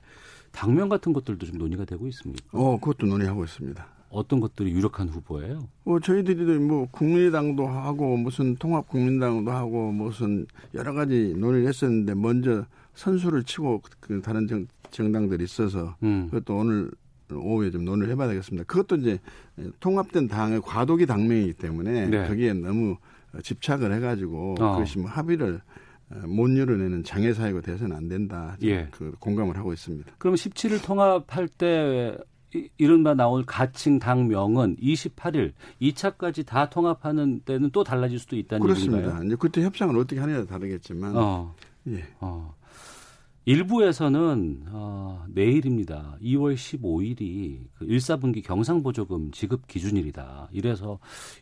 당면 0.54 0.88
같은 0.88 1.12
것들도 1.12 1.44
좀 1.46 1.58
논의가 1.58 1.84
되고 1.84 2.06
있습니까? 2.08 2.46
어, 2.52 2.78
그것도 2.78 3.06
논의하고 3.06 3.44
있습니다. 3.44 3.87
어떤 4.08 4.38
것들이 4.38 4.70
유력한 4.70 5.08
후보예요? 5.08 5.68
어, 5.84 5.99
저희들이 5.99 6.58
뭐 6.61 6.87
국민의당도 6.90 7.66
하고 7.66 8.16
무슨 8.16 8.54
통합국민당도 8.56 9.50
하고 9.50 9.90
무슨 9.90 10.46
여러 10.73 10.92
가지 10.92 11.34
논의를 11.37 11.66
했었는데 11.68 12.14
먼저 12.14 12.64
선수를 12.94 13.42
치고 13.42 13.82
그 13.99 14.23
다른 14.23 14.46
정, 14.46 14.66
정당들이 14.90 15.42
있어서 15.42 15.96
음. 16.04 16.28
그것도 16.30 16.56
오늘 16.56 16.90
오후에 17.32 17.73
좀 17.73 17.84
논의를 17.84 18.12
해봐야 18.12 18.28
되겠습니다. 18.28 18.64
그것도 18.66 18.96
이제 18.96 19.18
통합된 19.80 20.28
당의 20.28 20.61
과도기 20.61 21.06
당명이기 21.06 21.54
때문에 21.54 22.06
네. 22.06 22.28
거기에 22.28 22.52
너무 22.52 22.96
집착을 23.42 23.92
해가지고 23.94 24.54
어. 24.61 24.73
그것이 24.75 25.00
뭐 25.00 25.11
합의를 25.11 25.61
못 26.26 26.49
이뤄내는 26.49 27.04
장애 27.04 27.33
사유가 27.33 27.61
돼서는 27.61 27.97
안 27.97 28.09
된다. 28.09 28.56
예. 28.62 28.88
그 28.90 29.14
공감을 29.18 29.56
하고 29.56 29.73
있습니다. 29.73 30.12
그럼 30.18 30.35
17일 30.37 30.83
통합할 30.85 31.49
때 31.49 32.16
이른바 32.78 33.14
나올 33.14 33.44
가칭 33.44 33.99
당명은 33.99 34.76
28일 34.76 35.52
2차까지 35.83 36.47
다 36.47 36.71
통합하는 36.71 37.40
때는 37.40 37.71
또 37.71 37.83
달라질 37.83 38.18
수도 38.18 38.37
있다는 38.37 38.62
그렇습니다. 38.62 38.99
얘기인가요? 38.99 39.26
이제 39.26 39.37
그때 39.38 39.62
협상을 39.62 39.97
어떻게 39.99 40.21
하느냐에 40.21 40.47
다르겠지만 40.47 41.16
어. 41.16 41.54
예. 41.88 42.04
어. 42.21 42.54
일부에서는 43.46 44.62
어, 44.70 45.24
내일입니다. 45.28 46.16
2월 46.22 46.54
15일이 46.54 47.58
그 47.78 47.86
1사분기 47.86 48.42
경상보조금 48.42 49.32
지급 49.32 49.66
기준일이다. 49.66 50.48
이래서 50.52 50.98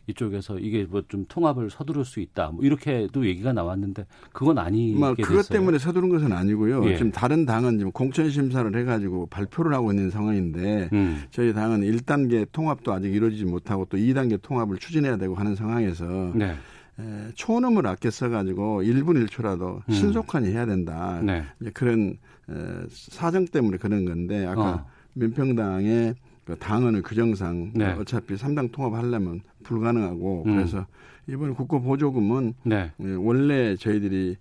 이쪽에서 0.07 0.59
이게 0.59 0.83
뭐 0.83 1.01
좀 1.07 1.25
통합을 1.27 1.69
서두를 1.69 2.05
수 2.05 2.19
있다. 2.19 2.49
뭐 2.51 2.63
이렇게도 2.63 3.25
얘기가 3.27 3.53
나왔는데 3.53 4.05
그건 4.31 4.57
아니게 4.57 4.97
뭐 4.99 5.09
그것 5.15 5.27
됐어요. 5.43 5.59
때문에 5.59 5.77
서두른 5.77 6.09
것은 6.09 6.31
아니고요. 6.33 6.89
예. 6.89 6.95
지금 6.97 7.11
다른 7.11 7.45
당은 7.45 7.77
지금 7.77 7.91
공천 7.91 8.29
심사를 8.29 8.75
해가지고 8.75 9.27
발표를 9.27 9.73
하고 9.73 9.91
있는 9.91 10.09
상황인데 10.09 10.89
음. 10.93 11.23
저희 11.31 11.53
당은 11.53 11.81
1단계 11.81 12.47
통합도 12.51 12.91
아직 12.93 13.13
이루어지지 13.13 13.45
못하고 13.45 13.85
또 13.85 13.97
2단계 13.97 14.41
통합을 14.41 14.77
추진해야 14.77 15.17
되고 15.17 15.35
하는 15.35 15.55
상황에서. 15.55 16.31
네. 16.35 16.53
에, 16.99 17.31
초음을 17.35 17.87
아껴 17.87 18.09
써가지고 18.11 18.83
1분 18.83 19.25
1초라도 19.27 19.81
음. 19.87 19.93
신속하게 19.93 20.51
해야 20.51 20.65
된다. 20.65 21.21
네. 21.23 21.43
그런 21.73 22.17
에, 22.49 22.53
사정 22.89 23.45
때문에 23.45 23.77
그런 23.77 24.05
건데 24.05 24.45
아까 24.45 24.61
어. 24.61 24.85
민평당의 25.13 26.15
그 26.45 26.57
당헌의 26.57 27.03
규정상 27.03 27.71
네. 27.73 27.91
어차피 27.93 28.35
3당 28.35 28.71
통합하려면 28.71 29.41
불가능하고 29.63 30.43
음. 30.45 30.55
그래서 30.55 30.85
이번 31.27 31.53
국고 31.53 31.81
보조금은 31.81 32.53
네. 32.63 32.91
원래 32.97 33.75
저희들이 33.75 34.35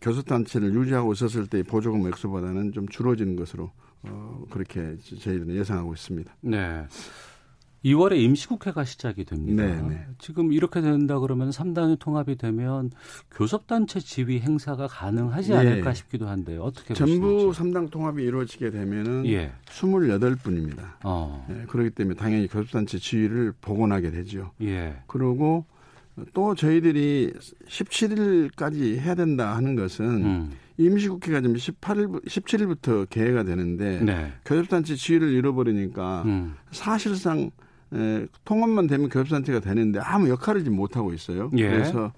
교섭단체를 0.00 0.72
유지하고 0.74 1.12
있었을 1.12 1.46
때 1.46 1.62
보조금 1.62 2.06
액수보다는 2.06 2.72
좀 2.72 2.86
줄어지는 2.88 3.36
것으로 3.36 3.70
어, 4.02 4.44
그렇게 4.50 4.96
저희들은 4.98 5.54
예상하고 5.56 5.92
있습니다. 5.94 6.32
네. 6.42 6.84
2월에 7.88 8.18
임시국회가 8.18 8.84
시작이 8.84 9.24
됩니다. 9.24 9.64
네네. 9.64 9.88
네. 9.88 10.06
지금 10.18 10.52
이렇게 10.52 10.80
된다 10.80 11.18
그러면 11.18 11.50
3당이 11.50 11.98
통합이 11.98 12.36
되면 12.36 12.90
교섭단체 13.30 14.00
지위 14.00 14.40
행사가 14.40 14.86
가능하지 14.86 15.52
예. 15.52 15.56
않을까 15.56 15.94
싶기도 15.94 16.28
한데 16.28 16.56
어떻게 16.58 16.94
전부 16.94 17.50
보시는지. 17.52 17.60
3당 17.60 17.90
통합이 17.90 18.22
이루어지게 18.22 18.70
되면은 18.70 19.26
예. 19.26 19.52
28분입니다. 19.66 20.82
어. 21.04 21.46
예, 21.50 21.64
그렇기 21.66 21.90
때문에 21.90 22.16
당연히 22.16 22.46
교섭단체 22.46 22.98
지위를 22.98 23.52
복원하게 23.60 24.10
되죠. 24.10 24.52
예. 24.62 24.96
그리고 25.06 25.64
또 26.34 26.54
저희들이 26.54 27.32
17일까지 27.68 28.98
해야 28.98 29.14
된다 29.14 29.54
하는 29.56 29.76
것은 29.76 30.04
음. 30.04 30.50
임시국회가 30.76 31.40
지금 31.40 31.56
18일, 31.56 32.24
17일부터 32.24 33.08
개회가 33.08 33.44
되는데 33.44 34.00
네. 34.00 34.32
교섭단체 34.44 34.94
지위를 34.94 35.30
잃어버리니까 35.32 36.22
음. 36.26 36.54
사실상 36.70 37.50
에, 37.94 38.26
통합만 38.44 38.86
되면 38.86 39.08
교섭단체가 39.08 39.60
되는데 39.60 40.00
아무 40.00 40.28
역할을 40.28 40.64
지금 40.64 40.76
못 40.76 40.96
하고 40.96 41.12
있어요. 41.12 41.50
예. 41.56 41.68
그래서 41.68 42.12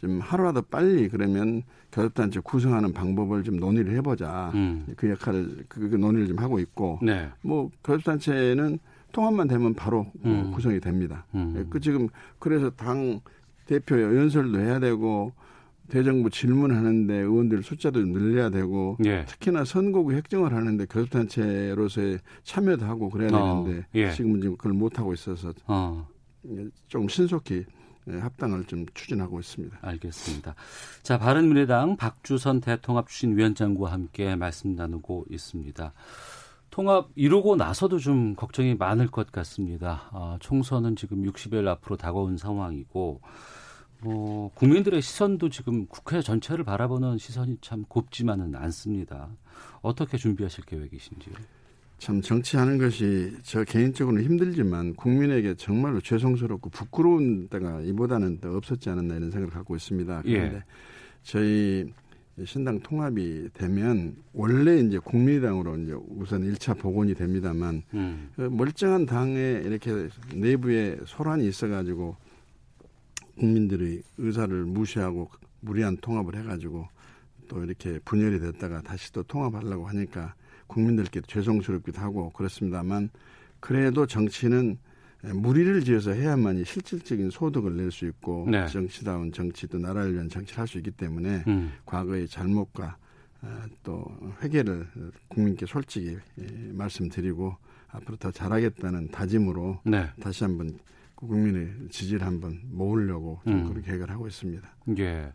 좀 0.00 0.20
하루라도 0.20 0.62
빨리 0.62 1.08
그러면 1.08 1.62
교섭단체 1.92 2.40
구성하는 2.40 2.92
방법을 2.92 3.44
좀 3.44 3.56
논의를 3.56 3.94
해보자. 3.96 4.50
음. 4.54 4.86
그 4.96 5.08
역할을 5.10 5.64
그, 5.68 5.88
그 5.88 5.96
논의를 5.96 6.28
좀 6.28 6.38
하고 6.38 6.58
있고 6.58 6.98
네. 7.02 7.28
뭐 7.42 7.70
교섭단체는 7.84 8.78
통합만 9.12 9.48
되면 9.48 9.74
바로 9.74 10.06
음. 10.24 10.50
구성이 10.52 10.80
됩니다. 10.80 11.24
음. 11.34 11.54
예, 11.56 11.64
그 11.70 11.80
지금 11.80 12.08
그래서 12.38 12.68
당 12.70 13.20
대표 13.66 14.00
연설도 14.00 14.58
해야 14.58 14.78
되고 14.80 15.32
대정부 15.88 16.30
질문하는데 16.30 17.14
의원들 17.14 17.62
숫자도 17.62 18.00
늘려야 18.00 18.50
되고 18.50 18.96
예. 19.04 19.24
특히나 19.26 19.64
선거구 19.64 20.12
획정을 20.12 20.54
하는데 20.54 20.86
교섭단체로서의 20.86 22.20
참여도 22.42 22.86
하고 22.86 23.10
그래야 23.10 23.30
어, 23.36 23.64
되는데 23.64 23.86
예. 23.94 24.10
지금은 24.10 24.40
지금 24.40 24.56
그걸 24.56 24.72
못 24.72 24.98
하고 24.98 25.12
있어서 25.12 25.52
어. 25.66 26.08
좀 26.88 27.08
신속히 27.08 27.64
합당을 28.06 28.64
좀 28.64 28.84
추진하고 28.94 29.40
있습니다. 29.40 29.78
알겠습니다. 29.80 30.54
자, 31.02 31.18
바른미래당 31.18 31.96
박주선 31.96 32.60
대통합 32.60 33.08
추진위원장과 33.08 33.90
함께 33.90 34.36
말씀 34.36 34.74
나누고 34.74 35.26
있습니다. 35.30 35.92
통합 36.70 37.08
이루고 37.14 37.56
나서도 37.56 37.98
좀 37.98 38.34
걱정이 38.34 38.74
많을 38.74 39.06
것 39.06 39.30
같습니다. 39.30 40.08
아, 40.12 40.36
총선은 40.40 40.96
지금 40.96 41.22
60일 41.22 41.66
앞으로 41.68 41.96
다가온 41.96 42.36
상황이고 42.36 43.20
뭐 44.04 44.50
국민들의 44.54 45.00
시선도 45.00 45.48
지금 45.48 45.86
국회 45.86 46.20
전체를 46.20 46.62
바라보는 46.62 47.16
시선이 47.16 47.56
참 47.62 47.84
곱지만은 47.88 48.54
않습니다. 48.54 49.30
어떻게 49.80 50.18
준비하실 50.18 50.64
계획이신지요? 50.66 51.34
참 51.98 52.20
정치하는 52.20 52.76
것이 52.76 53.34
저 53.42 53.64
개인적으로는 53.64 54.24
힘들지만 54.24 54.94
국민에게 54.94 55.54
정말로 55.54 56.00
죄송스럽고 56.02 56.68
부끄러운 56.68 57.48
때가 57.48 57.80
이보다는 57.80 58.40
더 58.40 58.54
없었지 58.54 58.90
않았나 58.90 59.16
이런 59.16 59.30
생각을 59.30 59.50
갖고 59.50 59.74
있습니다. 59.74 60.22
예. 60.26 60.32
그런데 60.32 60.56
예. 60.56 60.62
저희 61.22 61.92
신당 62.44 62.80
통합이 62.80 63.48
되면 63.54 64.16
원래 64.34 64.80
이제 64.80 64.98
국민의당으로 64.98 65.78
이제 65.78 65.94
우선 66.18 66.42
1차 66.42 66.78
복원이 66.78 67.14
됩니다만 67.14 67.82
음. 67.94 68.28
그 68.36 68.42
멀쩡한 68.42 69.06
당에 69.06 69.62
이렇게 69.64 70.08
내부에 70.34 70.98
소란이 71.06 71.46
있어가지고 71.46 72.16
국민들의 73.38 74.02
의사를 74.18 74.64
무시하고 74.64 75.28
무리한 75.60 75.96
통합을 75.96 76.36
해가지고 76.36 76.88
또 77.48 77.62
이렇게 77.64 77.98
분열이 78.04 78.40
됐다가 78.40 78.82
다시 78.82 79.12
또 79.12 79.22
통합하려고 79.22 79.86
하니까 79.88 80.34
국민들께 80.66 81.20
죄송스럽기도 81.26 82.00
하고 82.00 82.30
그렇습니다만 82.30 83.10
그래도 83.60 84.06
정치는 84.06 84.78
무리를 85.22 85.82
지어서 85.84 86.12
해야만이 86.12 86.64
실질적인 86.64 87.30
소득을 87.30 87.76
낼 87.76 87.90
수 87.90 88.06
있고 88.06 88.46
네. 88.50 88.66
정치다운 88.68 89.32
정치 89.32 89.66
또 89.66 89.78
나라를 89.78 90.14
위한 90.14 90.28
정치를 90.28 90.60
할 90.60 90.66
수 90.66 90.76
있기 90.78 90.90
때문에 90.90 91.44
음. 91.46 91.72
과거의 91.86 92.28
잘못과 92.28 92.96
어, 93.40 93.62
또 93.82 94.04
회개를 94.42 94.86
국민께 95.28 95.64
솔직히 95.66 96.18
예, 96.38 96.46
말씀드리고 96.72 97.56
앞으로 97.88 98.16
더 98.16 98.30
잘하겠다는 98.30 99.10
다짐으로 99.10 99.80
네. 99.84 100.08
다시 100.20 100.44
한번 100.44 100.78
국민의 101.26 101.88
지지를 101.90 102.26
한번 102.26 102.60
모으려고 102.70 103.40
음. 103.46 103.68
그렇게 103.68 103.88
계획을 103.88 104.10
하고 104.10 104.26
있습니다. 104.26 104.68
예. 104.98 105.32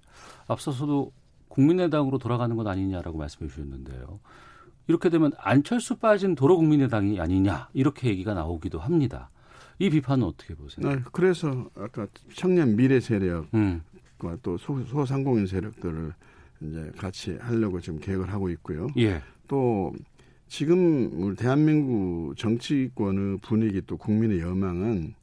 앞서서도 0.47 1.11
국민의당으로 1.47 2.17
돌아가는 2.17 2.55
것 2.55 2.65
아니냐라고 2.67 3.17
말씀해 3.17 3.49
주셨는데요. 3.49 4.19
이렇게 4.87 5.09
되면 5.09 5.31
안철수 5.37 5.97
빠진 5.97 6.35
도로 6.35 6.57
국민의당이 6.57 7.19
아니냐 7.19 7.69
이렇게 7.73 8.09
얘기가 8.09 8.33
나오기도 8.33 8.79
합니다. 8.79 9.29
이 9.77 9.89
비판은 9.89 10.25
어떻게 10.25 10.55
보세요? 10.55 10.89
네, 10.89 11.01
그래서 11.11 11.69
아까 11.75 12.07
청년 12.33 12.75
미래 12.75 12.99
세력과 12.99 13.47
음. 13.53 13.81
또 14.41 14.57
소, 14.57 14.83
소상공인 14.83 15.45
세력들을 15.45 16.13
이제 16.61 16.91
같이 16.97 17.37
하려고 17.39 17.79
지금 17.79 17.99
계획을 17.99 18.31
하고 18.31 18.49
있고요. 18.49 18.87
예. 18.97 19.21
또 19.47 19.93
지금 20.47 21.09
우리 21.13 21.35
대한민국 21.35 22.35
정치권의 22.35 23.37
분위기 23.41 23.81
또 23.85 23.95
국민의 23.95 24.39
여망은 24.41 25.13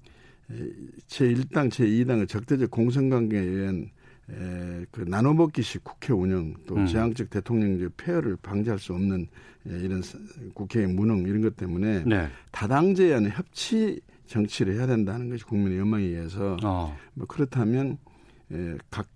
제1당, 1.09 1.71
제2당의 1.71 2.29
적대적 2.29 2.71
공생관계에 2.71 3.41
의한 3.41 3.91
에, 4.29 4.85
그 4.91 5.03
나눠먹기식 5.03 5.85
국회 5.85 6.13
운영 6.13 6.55
또 6.67 6.77
음. 6.77 6.87
제왕적 6.87 7.31
대통령적 7.31 7.97
폐허를 7.97 8.37
방지할 8.37 8.79
수 8.79 8.93
없는 8.93 9.29
에, 9.69 9.79
이런 9.79 10.03
국회의 10.55 10.87
무능 10.87 11.23
이런 11.27 11.43
것 11.43 11.57
때문에 11.57 12.05
네. 12.05 12.29
다당제와는 12.51 13.31
협치 13.31 14.01
정치를 14.27 14.75
해야 14.75 14.87
된다는 14.87 15.29
것이 15.29 15.45
국민의 15.45 15.79
연망에 15.79 16.05
의해서 16.05 16.57
어. 16.65 16.97
뭐 17.15 17.27
그렇다면 17.27 17.99
에, 18.53 18.77
각 18.91 19.07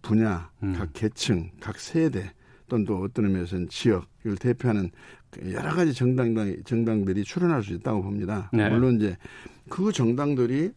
분야, 0.00 0.50
음. 0.62 0.74
각 0.74 0.90
계층, 0.94 1.50
각 1.60 1.78
세대 1.78 2.32
또는 2.68 2.84
또 2.84 3.02
어떤 3.02 3.26
의미에서는 3.26 3.68
지역을 3.68 4.36
대표하는 4.40 4.90
여러 5.52 5.74
가지 5.74 5.92
정당 5.92 6.34
정당들이 6.64 7.24
출연할 7.24 7.62
수 7.62 7.74
있다고 7.74 8.02
봅니다. 8.02 8.50
네. 8.52 8.68
물론 8.68 8.96
이제 8.96 9.16
그 9.68 9.92
정당들이 9.92 10.72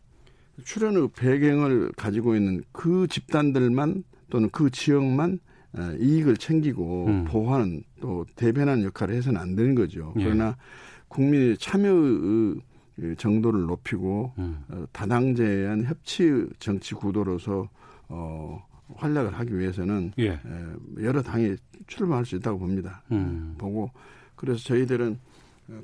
출연의 0.64 1.10
배경을 1.16 1.92
가지고 1.94 2.36
있는 2.36 2.62
그 2.72 3.08
집단들만 3.08 4.04
또는 4.30 4.50
그 4.52 4.70
지역만 4.70 5.40
어, 5.74 5.94
이익을 6.00 6.38
챙기고 6.38 7.06
음. 7.08 7.26
보호하는 7.26 7.84
또 8.02 8.26
대변하는 8.36 8.84
역할을 8.84 9.16
해서는 9.16 9.40
안 9.40 9.56
되는 9.56 9.74
거죠. 9.74 10.14
예. 10.18 10.24
그러나 10.24 10.58
국민의 11.08 11.58
참여의 11.58 12.56
정도를 13.18 13.62
높이고 13.62 14.34
음. 14.38 14.64
어, 14.70 14.86
다당제한 14.92 15.86
협치 15.86 16.46
정치 16.60 16.94
구도로서 16.94 17.70
어, 18.10 18.62
활약을 18.96 19.34
하기 19.34 19.58
위해서는 19.58 20.12
예. 20.20 20.38
여러 21.02 21.22
당이 21.22 21.56
출마할 21.88 22.26
수 22.26 22.36
있다고 22.36 22.60
봅니다. 22.60 23.04
음. 23.12 23.56
보고 23.58 23.90
그래서 24.42 24.60
저희들은 24.64 25.20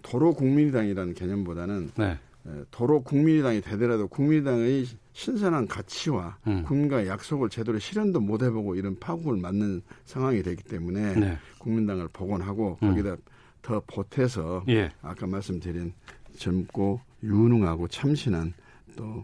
도로 0.01 0.33
국민의당이라는 0.33 1.13
개념보다는 1.13 1.91
네. 1.95 2.17
도로 2.71 3.03
국민의당이 3.03 3.61
되더라도 3.61 4.07
국민의당의 4.07 4.87
신선한 5.13 5.67
가치와 5.67 6.37
음. 6.47 6.63
국민과의 6.63 7.07
약속을 7.07 7.49
제대로 7.49 7.77
실현도 7.77 8.19
못 8.19 8.41
해보고 8.41 8.75
이런 8.75 8.97
파국을 8.99 9.37
맞는 9.37 9.83
상황이 10.05 10.41
되기 10.41 10.63
때문에 10.63 11.15
네. 11.15 11.37
국민당을 11.59 12.07
복원하고 12.07 12.79
음. 12.81 12.89
거기다 12.89 13.15
더 13.61 13.79
보태서 13.85 14.63
예. 14.69 14.89
아까 15.03 15.27
말씀드린 15.27 15.93
젊고 16.37 16.99
유능하고 17.21 17.87
참신한 17.89 18.53
또 18.95 19.23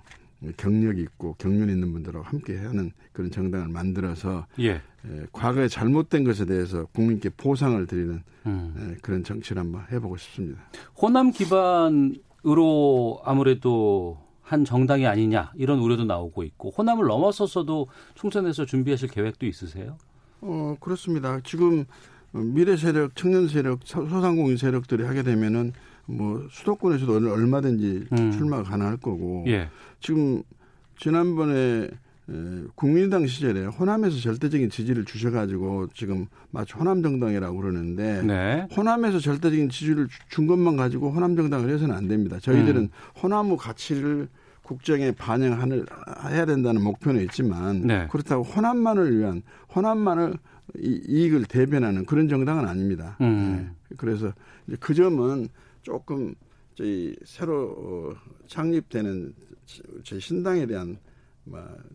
경력이 0.57 1.01
있고 1.01 1.33
경륜 1.39 1.69
있는 1.69 1.91
분들하고 1.91 2.23
함께 2.23 2.57
하는 2.57 2.91
그런 3.13 3.31
정당을 3.31 3.69
만들어서 3.69 4.45
예. 4.59 4.79
에, 5.05 5.25
과거에 5.31 5.67
잘못된 5.67 6.23
것에 6.23 6.45
대해서 6.45 6.85
국민께 6.93 7.29
보상을 7.29 7.85
드리는 7.87 8.21
음. 8.45 8.75
에, 8.77 8.97
그런 9.01 9.23
정치를 9.23 9.61
한번 9.61 9.83
해보고 9.91 10.17
싶습니다. 10.17 10.61
호남 10.99 11.31
기반으로 11.31 13.21
아무래도 13.23 14.17
한 14.41 14.65
정당이 14.65 15.07
아니냐 15.07 15.51
이런 15.55 15.79
우려도 15.79 16.03
나오고 16.05 16.43
있고 16.43 16.69
호남을 16.71 17.07
넘어서서도 17.07 17.87
총선에서 18.15 18.65
준비하실 18.65 19.09
계획도 19.09 19.45
있으세요? 19.45 19.97
어 20.41 20.75
그렇습니다. 20.79 21.39
지금 21.43 21.85
미래 22.33 22.75
세력, 22.75 23.15
청년 23.15 23.47
세력, 23.47 23.79
소상공인 23.85 24.57
세력들이 24.57 25.03
하게 25.03 25.23
되면은 25.23 25.71
뭐 26.05 26.45
수도권에서도 26.51 27.31
얼마든지 27.31 28.07
음. 28.11 28.31
출마가 28.31 28.63
가능할 28.63 28.97
거고 28.97 29.45
예. 29.47 29.69
지금 30.01 30.43
지난번에 30.97 31.89
국민의당 32.75 33.27
시절에 33.27 33.65
호남에서 33.65 34.17
절대적인 34.17 34.69
지지를 34.69 35.03
주셔가지고 35.03 35.87
지금 35.93 36.27
마치 36.51 36.73
호남 36.73 37.03
정당이라고 37.03 37.57
그러는데 37.57 38.21
네. 38.23 38.67
호남에서 38.75 39.19
절대적인 39.19 39.69
지지를 39.69 40.07
준 40.29 40.47
것만 40.47 40.77
가지고 40.77 41.11
호남 41.11 41.35
정당을 41.35 41.69
해서는 41.69 41.93
안 41.93 42.07
됩니다. 42.07 42.39
저희들은 42.39 42.81
음. 42.81 42.89
호남의 43.21 43.57
가치를 43.57 44.29
국정에 44.61 45.11
반영하는 45.11 45.85
해야 46.29 46.45
된다는 46.45 46.81
목표는 46.81 47.21
있지만 47.23 47.81
네. 47.81 48.07
그렇다고 48.09 48.43
호남만을 48.43 49.17
위한 49.17 49.41
호남만을 49.75 50.35
이익을 50.77 51.43
대변하는 51.43 52.05
그런 52.05 52.29
정당은 52.29 52.65
아닙니다. 52.65 53.17
음. 53.19 53.75
네. 53.89 53.95
그래서 53.97 54.31
그 54.79 54.93
점은 54.93 55.49
조금 55.81 56.33
저희 56.75 57.13
새로 57.25 57.75
어, 57.77 58.11
창립되는 58.47 59.33
제 60.03 60.19
신당에 60.19 60.65
대한 60.65 60.87
뭐 60.87 60.97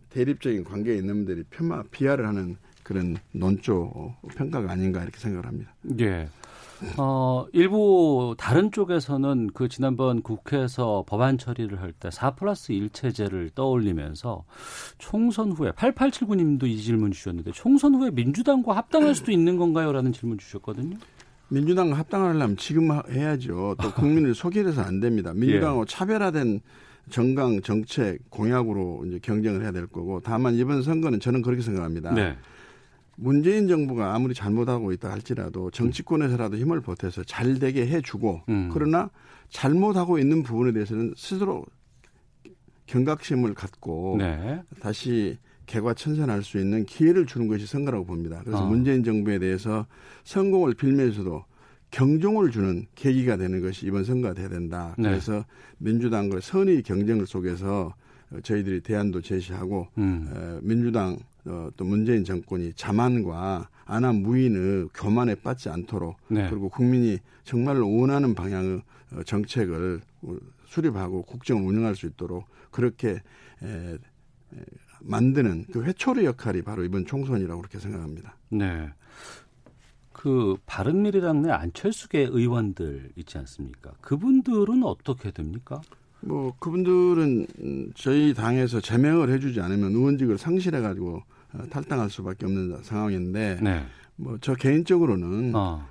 대립적인 0.09 0.63
관계에 0.63 0.95
있는 0.97 1.25
분들이 1.25 1.43
폄하 1.49 1.83
비하를 1.91 2.27
하는 2.27 2.57
그런 2.83 3.17
논조 3.31 4.15
평가가 4.35 4.71
아닌가 4.71 5.01
이렇게 5.03 5.19
생각을 5.19 5.45
합니다. 5.45 5.73
예. 5.99 6.27
어, 6.97 7.45
일부 7.51 8.35
다른 8.37 8.71
쪽에서는 8.71 9.49
그 9.53 9.67
지난번 9.67 10.21
국회에서 10.21 11.03
법안 11.07 11.37
처리를 11.37 11.81
할 11.81 11.91
때 11.91 12.09
4 12.09 12.35
플러스 12.35 12.71
1 12.71 12.89
체제를 12.91 13.49
떠올리면서 13.53 14.45
총선 14.97 15.51
후에 15.51 15.71
8879님도 15.71 16.63
이 16.67 16.81
질문 16.81 17.11
주셨는데 17.11 17.51
총선 17.51 17.95
후에 17.95 18.11
민주당과 18.11 18.77
합당할 18.77 19.13
수도 19.13 19.31
있는 19.31 19.57
건가요? 19.57 19.91
라는 19.91 20.13
질문 20.13 20.37
주셨거든요. 20.37 20.95
민주당 21.49 21.91
합당하려면 21.93 22.55
지금 22.57 22.89
해야죠. 23.11 23.75
또 23.81 23.91
국민을 23.91 24.33
속이려서 24.35 24.81
안 24.81 24.99
됩니다. 25.01 25.33
민주당하고 25.33 25.81
예. 25.81 25.85
차별화된 25.85 26.61
정강 27.09 27.61
정책 27.61 28.29
공약으로 28.29 29.03
이제 29.05 29.19
경쟁을 29.21 29.61
해야 29.61 29.71
될 29.71 29.87
거고 29.87 30.21
다만 30.23 30.55
이번 30.55 30.81
선거는 30.81 31.19
저는 31.19 31.41
그렇게 31.41 31.61
생각합니다. 31.61 32.13
네. 32.13 32.37
문재인 33.15 33.67
정부가 33.67 34.15
아무리 34.15 34.33
잘못하고 34.33 34.93
있다 34.93 35.11
할지라도 35.11 35.71
정치권에서라도 35.71 36.55
힘을 36.57 36.79
보태서 36.79 37.23
잘 37.23 37.59
되게 37.59 37.85
해주고 37.85 38.43
음. 38.47 38.69
그러나 38.71 39.09
잘못하고 39.49 40.19
있는 40.19 40.41
부분에 40.43 40.71
대해서는 40.71 41.13
스스로 41.17 41.65
경각심을 42.85 43.53
갖고 43.53 44.15
네. 44.17 44.61
다시 44.79 45.37
개과천선할 45.65 46.43
수 46.43 46.57
있는 46.57 46.85
기회를 46.85 47.25
주는 47.25 47.47
것이 47.47 47.67
선거라고 47.67 48.05
봅니다. 48.05 48.41
그래서 48.43 48.63
어. 48.63 48.67
문재인 48.67 49.03
정부에 49.03 49.37
대해서 49.37 49.85
성공을 50.23 50.73
빌면서도 50.73 51.43
경종을 51.91 52.51
주는 52.51 52.85
계기가 52.95 53.37
되는 53.37 53.61
것이 53.61 53.85
이번 53.85 54.03
선거가 54.03 54.33
돼야 54.33 54.49
된다. 54.49 54.95
네. 54.97 55.09
그래서 55.09 55.45
민주당과 55.79 56.39
선의 56.41 56.83
경쟁을 56.83 57.25
속에서 57.25 57.93
저희들이 58.43 58.81
대안도 58.81 59.21
제시하고 59.21 59.87
음. 59.97 60.29
어, 60.31 60.59
민주당 60.61 61.17
어, 61.45 61.69
또 61.75 61.85
문재인 61.85 62.23
정권이 62.23 62.73
자만과 62.75 63.69
안한 63.85 64.17
무인의 64.17 64.89
교만에 64.93 65.35
빠지지 65.35 65.69
않도록 65.69 66.17
네. 66.27 66.47
그리고 66.49 66.69
국민이 66.69 67.17
정말로 67.43 67.91
원하는 67.91 68.35
방향의 68.35 68.81
어, 69.13 69.23
정책을 69.23 70.01
수립하고 70.65 71.23
국정을 71.23 71.63
운영할 71.63 71.95
수 71.95 72.05
있도록 72.05 72.45
그렇게 72.69 73.19
에, 73.63 73.65
에, 73.65 73.97
만드는 75.01 75.65
그 75.71 75.83
회초리 75.83 76.25
역할이 76.25 76.61
바로 76.61 76.83
이번 76.83 77.05
총선이라고 77.05 77.61
그렇게 77.61 77.79
생각합니다. 77.79 78.35
네. 78.49 78.91
그 80.19 80.57
바른미래당 80.65 81.43
내 81.43 81.49
안철수계 81.49 82.19
의원들 82.19 83.11
있지 83.15 83.37
않습니까? 83.37 83.91
그분들은 84.01 84.83
어떻게 84.83 85.31
됩니까? 85.31 85.79
뭐 86.19 86.53
그분들은 86.59 87.93
저희 87.95 88.33
당에서 88.33 88.81
제명을 88.81 89.29
해주지 89.29 89.61
않으면 89.61 89.93
의원직을 89.93 90.37
상실해 90.37 90.81
가지고 90.81 91.23
어, 91.53 91.63
탈당할 91.69 92.09
수밖에 92.09 92.45
없는 92.45 92.83
상황인데 92.83 93.59
네. 93.61 93.85
뭐저 94.17 94.55
개인적으로는 94.55 95.55
어. 95.55 95.87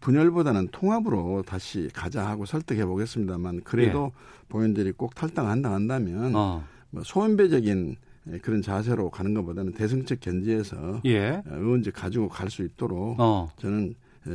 분열보다는 0.00 0.68
통합으로 0.70 1.42
다시 1.46 1.88
가자 1.94 2.28
하고 2.28 2.44
설득해 2.44 2.84
보겠습니다만 2.84 3.62
그래도 3.64 4.12
예. 4.12 4.44
본인들이 4.50 4.92
꼭 4.92 5.14
탈당한다 5.14 5.72
한다면 5.72 6.36
어. 6.36 6.62
뭐 6.90 7.02
소원배적인 7.02 7.96
그런 8.42 8.62
자세로 8.62 9.10
가는 9.10 9.32
것보다는 9.34 9.72
대승적 9.72 10.20
견지에서 10.20 11.00
예. 11.06 11.42
의원직 11.46 11.94
가지고 11.94 12.28
갈 12.28 12.50
수 12.50 12.62
있도록 12.62 13.16
어. 13.18 13.48
저는 13.58 13.94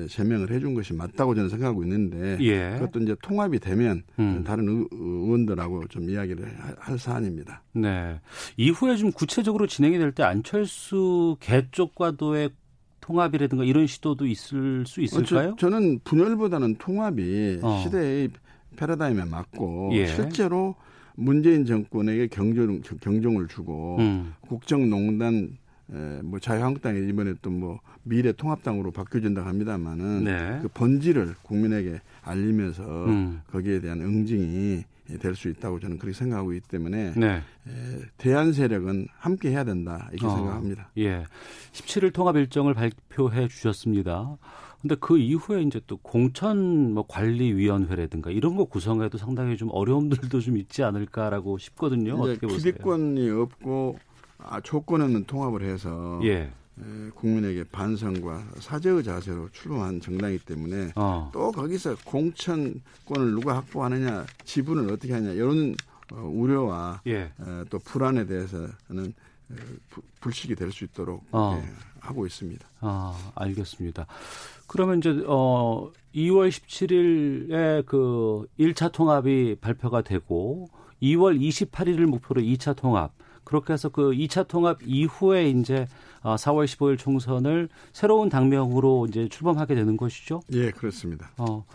제명을 0.10 0.50
해준 0.52 0.74
것이 0.74 0.94
맞다고 0.94 1.36
저는 1.36 1.50
생각하고 1.50 1.84
있는데 1.84 2.38
예. 2.42 2.78
그것도 2.80 3.04
이제 3.04 3.16
통합이 3.22 3.60
되면 3.60 4.02
음. 4.18 4.44
다른 4.44 4.88
의원들하고 4.92 5.88
좀 5.90 6.10
이야기를 6.10 6.52
할 6.80 6.98
사안입니다. 6.98 7.62
네. 7.74 8.20
이후에 8.58 8.96
좀 8.96 9.12
구체적으로 9.12 9.68
진행이 9.68 9.98
될 10.00 10.12
때 10.12 10.24
안철수 10.24 11.38
개 11.40 11.68
쪽과도의 11.72 12.50
통합이라든가 13.02 13.64
이런 13.64 13.86
시도도 13.86 14.26
있을 14.26 14.86
수 14.88 15.02
있을까요? 15.02 15.50
어, 15.50 15.56
저, 15.60 15.70
는 15.70 16.00
분열보다는 16.04 16.78
통합이 16.78 17.60
어. 17.62 17.82
시대의 17.84 18.30
패러다임에 18.78 19.26
맞고 19.26 19.92
예. 19.94 20.08
실제로 20.08 20.76
문재인 21.16 21.66
정권에게 21.66 22.28
경종, 22.28 22.82
경종을 22.82 23.48
주고 23.48 23.98
음. 24.00 24.34
국정농단 24.42 25.58
에, 25.94 26.22
뭐 26.24 26.40
자유한국당이 26.40 27.08
이번에 27.10 27.34
또 27.42 27.50
뭐 27.52 27.80
미래통합당으로 28.06 28.92
바뀌어진다 28.92 29.46
합니다만은 29.46 30.24
네. 30.24 30.60
그 30.62 30.68
본질을 30.70 31.36
국민에게 31.42 32.02
알리면서 32.24 33.06
음. 33.06 33.42
거기에 33.52 33.82
대한 33.82 34.02
응징이 34.02 34.84
될 35.20 35.36
수 35.36 35.50
있다고 35.50 35.80
저는 35.80 35.98
그렇게 36.00 36.18
생각하고 36.18 36.54
있기 36.54 36.68
때문에 36.68 37.14
네. 37.16 37.28
에, 37.68 38.02
대한 38.18 38.54
세력은 38.54 39.08
함께 39.18 39.50
해야 39.52 39.64
된다 39.64 40.10
이렇게 40.12 40.26
어, 40.26 40.36
생각합니다. 40.36 40.90
예. 40.98 41.24
17일 41.74 42.14
통합 42.14 42.36
일정을 42.38 42.74
발표해 42.74 43.48
주셨습니다. 43.48 44.38
근데 44.82 44.96
그 45.00 45.18
이후에 45.18 45.64
이제 45.64 45.82
또 45.88 45.98
공천 45.98 46.94
뭐 46.94 47.06
관리위원회라든가 47.08 48.30
이런 48.32 48.56
거 48.56 48.66
구성해도 48.66 49.18
상당히 49.18 49.58
좀 49.58 49.70
어려움들도 49.72 50.40
좀 50.40 50.58
있지 50.58 50.84
않을까라고 50.84 51.58
싶거든요. 51.58 52.16
어떻게 52.16 52.48
보세요? 52.48 52.58
기득권이 52.74 53.30
없고 53.30 53.98
아, 54.38 54.62
조건 54.62 55.02
없는 55.02 55.26
통합을 55.26 55.64
해서 55.64 56.20
예. 56.24 56.52
국민에게 57.16 57.64
반성과 57.72 58.44
사죄의 58.60 59.04
자세로 59.04 59.50
출범한 59.52 60.02
정당이기 60.02 60.46
때문에 60.46 60.92
어. 60.96 61.30
또 61.34 61.52
거기서 61.52 61.96
공천권을 62.04 63.32
누가 63.32 63.56
확보하느냐 63.58 64.26
지분을 64.44 64.92
어떻게 64.92 65.14
하냐 65.14 65.32
이런 65.32 65.76
어, 66.12 66.18
우려와 66.22 67.02
예. 67.08 67.32
또 67.70 67.80
불안에 67.80 68.26
대해서는 68.26 69.14
불식이 70.22 70.56
될 70.56 70.72
수 70.72 70.84
있도록 70.84 71.24
어. 71.32 71.64
하고 72.00 72.26
있습니다. 72.26 72.68
아 72.82 73.32
알겠습니다. 73.36 74.06
그러면 74.68 75.00
이제 75.00 75.24
어 75.28 75.92
2월 76.14 76.50
17일에 76.50 77.86
그 77.86 78.46
1차 78.60 78.92
통합이 78.92 79.58
발표가 79.62 80.02
되고 80.02 80.70
2월 81.02 81.40
28일을 81.40 82.06
목표로 82.06 82.42
2차 82.42 82.76
통합 82.76 83.12
그렇게 83.46 83.74
해서 83.74 83.90
그 83.90 84.12
2차 84.12 84.48
통합 84.48 84.80
이후에 84.84 85.50
이제 85.50 85.88
4월 86.24 86.64
어, 86.64 86.66
15일 86.66 86.98
총선을 86.98 87.70
새로운 87.94 88.28
당명으로 88.28 89.06
이제 89.08 89.30
출범하게 89.30 89.76
되는 89.76 89.96
것이죠. 89.96 90.42
예, 90.52 90.72
그렇습니다. 90.72 91.32
어. 91.38 91.66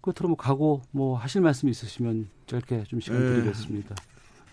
끝으로 0.00 0.30
뭐 0.30 0.36
가고 0.36 0.82
뭐 0.90 1.16
하실 1.16 1.42
말씀 1.42 1.68
있으시면 1.68 2.28
짧게 2.46 2.84
좀 2.88 3.00
시간 3.00 3.22
예. 3.22 3.26
드리겠습니다. 3.26 3.94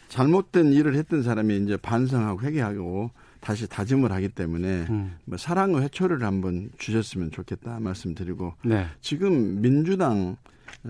잘못된 0.10 0.74
일을 0.74 0.96
했던 0.96 1.24
사람이 1.24 1.58
이제 1.58 1.78
반성하고 1.78 2.42
회개하고 2.42 3.12
다시 3.40 3.68
다짐을 3.68 4.12
하기 4.12 4.30
때문에 4.30 4.86
음. 4.90 5.18
뭐 5.26 5.38
사랑의 5.38 5.82
회초를 5.82 6.24
한번 6.24 6.70
주셨으면 6.78 7.32
좋겠다 7.32 7.80
말씀드리고 7.80 8.54
네. 8.66 8.88
지금 9.02 9.62
민주당 9.62 10.38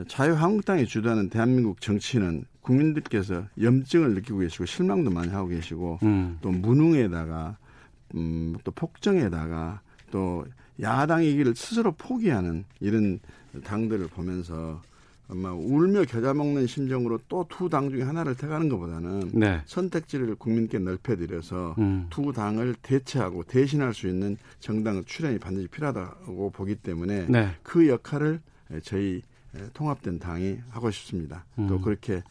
자유한국당이 0.08 0.86
주도하는 0.86 1.30
대한민국 1.30 1.82
정치는 1.82 2.46
국민들께서 2.62 3.46
염증을 3.60 4.14
느끼고 4.16 4.40
계시고 4.40 4.66
실망도 4.66 5.10
많이 5.10 5.32
하고 5.32 5.48
계시고 5.48 6.00
음. 6.04 6.38
또 6.42 6.52
무능에다가 6.52 7.58
음, 8.16 8.56
또 8.64 8.72
폭정에다가 8.72 9.82
또 10.12 10.46
야당이기를 10.82 11.56
스스로 11.56 11.92
포기하는 11.94 12.66
이런 12.80 13.20
당들을 13.64 14.08
보면서 14.08 14.82
아마 15.28 15.52
울며 15.52 16.06
겨자 16.06 16.34
먹는 16.34 16.66
심정으로 16.66 17.20
또 17.28 17.46
두 17.50 17.70
당 17.70 17.92
중에 17.92 18.02
하나를 18.02 18.36
택하는 18.36 18.68
것보다는 18.68 19.32
네. 19.34 19.62
선택지를 19.66 20.36
국민께 20.36 20.80
넓혀드려서 20.80 21.76
음. 21.78 22.08
두 22.10 22.32
당을 22.32 22.76
대체하고 22.82 23.44
대신할 23.44 23.94
수 23.94 24.08
있는 24.08 24.38
정당 24.60 25.04
출연이 25.06 25.38
반드시 25.38 25.68
필요하다고 25.68 26.52
보기 26.52 26.76
때문에 26.76 27.28
네. 27.30 27.50
그 27.62 27.88
역할을 27.88 28.42
저희 28.84 29.22
통합된 29.74 30.20
당이 30.20 30.58
하고 30.70 30.92
싶습니다. 30.92 31.46
음. 31.58 31.68
또 31.68 31.80
그렇게 31.80 32.22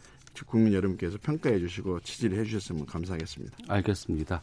국민 0.46 0.72
여러분께서 0.72 1.18
평가해 1.20 1.58
주시고 1.58 2.00
지지를 2.00 2.38
해 2.38 2.44
주셨으면 2.44 2.86
감사하겠습니다. 2.86 3.56
알겠습니다. 3.68 4.40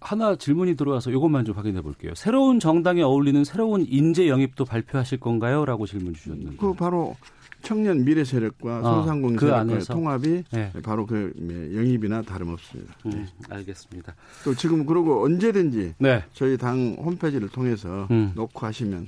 하나 0.00 0.36
질문이 0.36 0.76
들어와서 0.76 1.10
이것만 1.10 1.44
좀 1.44 1.56
확인해 1.56 1.80
볼게요. 1.80 2.14
새로운 2.14 2.60
정당에 2.60 3.02
어울리는 3.02 3.42
새로운 3.44 3.84
인재 3.88 4.28
영입도 4.28 4.64
발표하실 4.64 5.18
건가요? 5.18 5.64
라고 5.64 5.86
질문 5.86 6.14
주셨는데. 6.14 6.56
그 6.56 6.72
바로 6.74 7.16
청년 7.62 8.04
미래 8.04 8.24
세력과 8.24 8.78
아, 8.78 8.82
소상공인 8.82 9.36
그 9.36 9.84
통합이 9.86 10.44
네. 10.52 10.72
바로 10.84 11.04
그 11.04 11.32
영입이나 11.74 12.22
다름없습니다. 12.22 12.94
음, 13.06 13.10
네. 13.10 13.26
알겠습니다. 13.50 14.14
또 14.44 14.54
지금 14.54 14.86
그러고 14.86 15.24
언제든지 15.24 15.94
네. 15.98 16.22
저희 16.32 16.56
당 16.56 16.96
홈페이지를 16.98 17.48
통해서 17.48 18.06
음. 18.12 18.32
녹화하시면 18.36 19.02
어, 19.02 19.06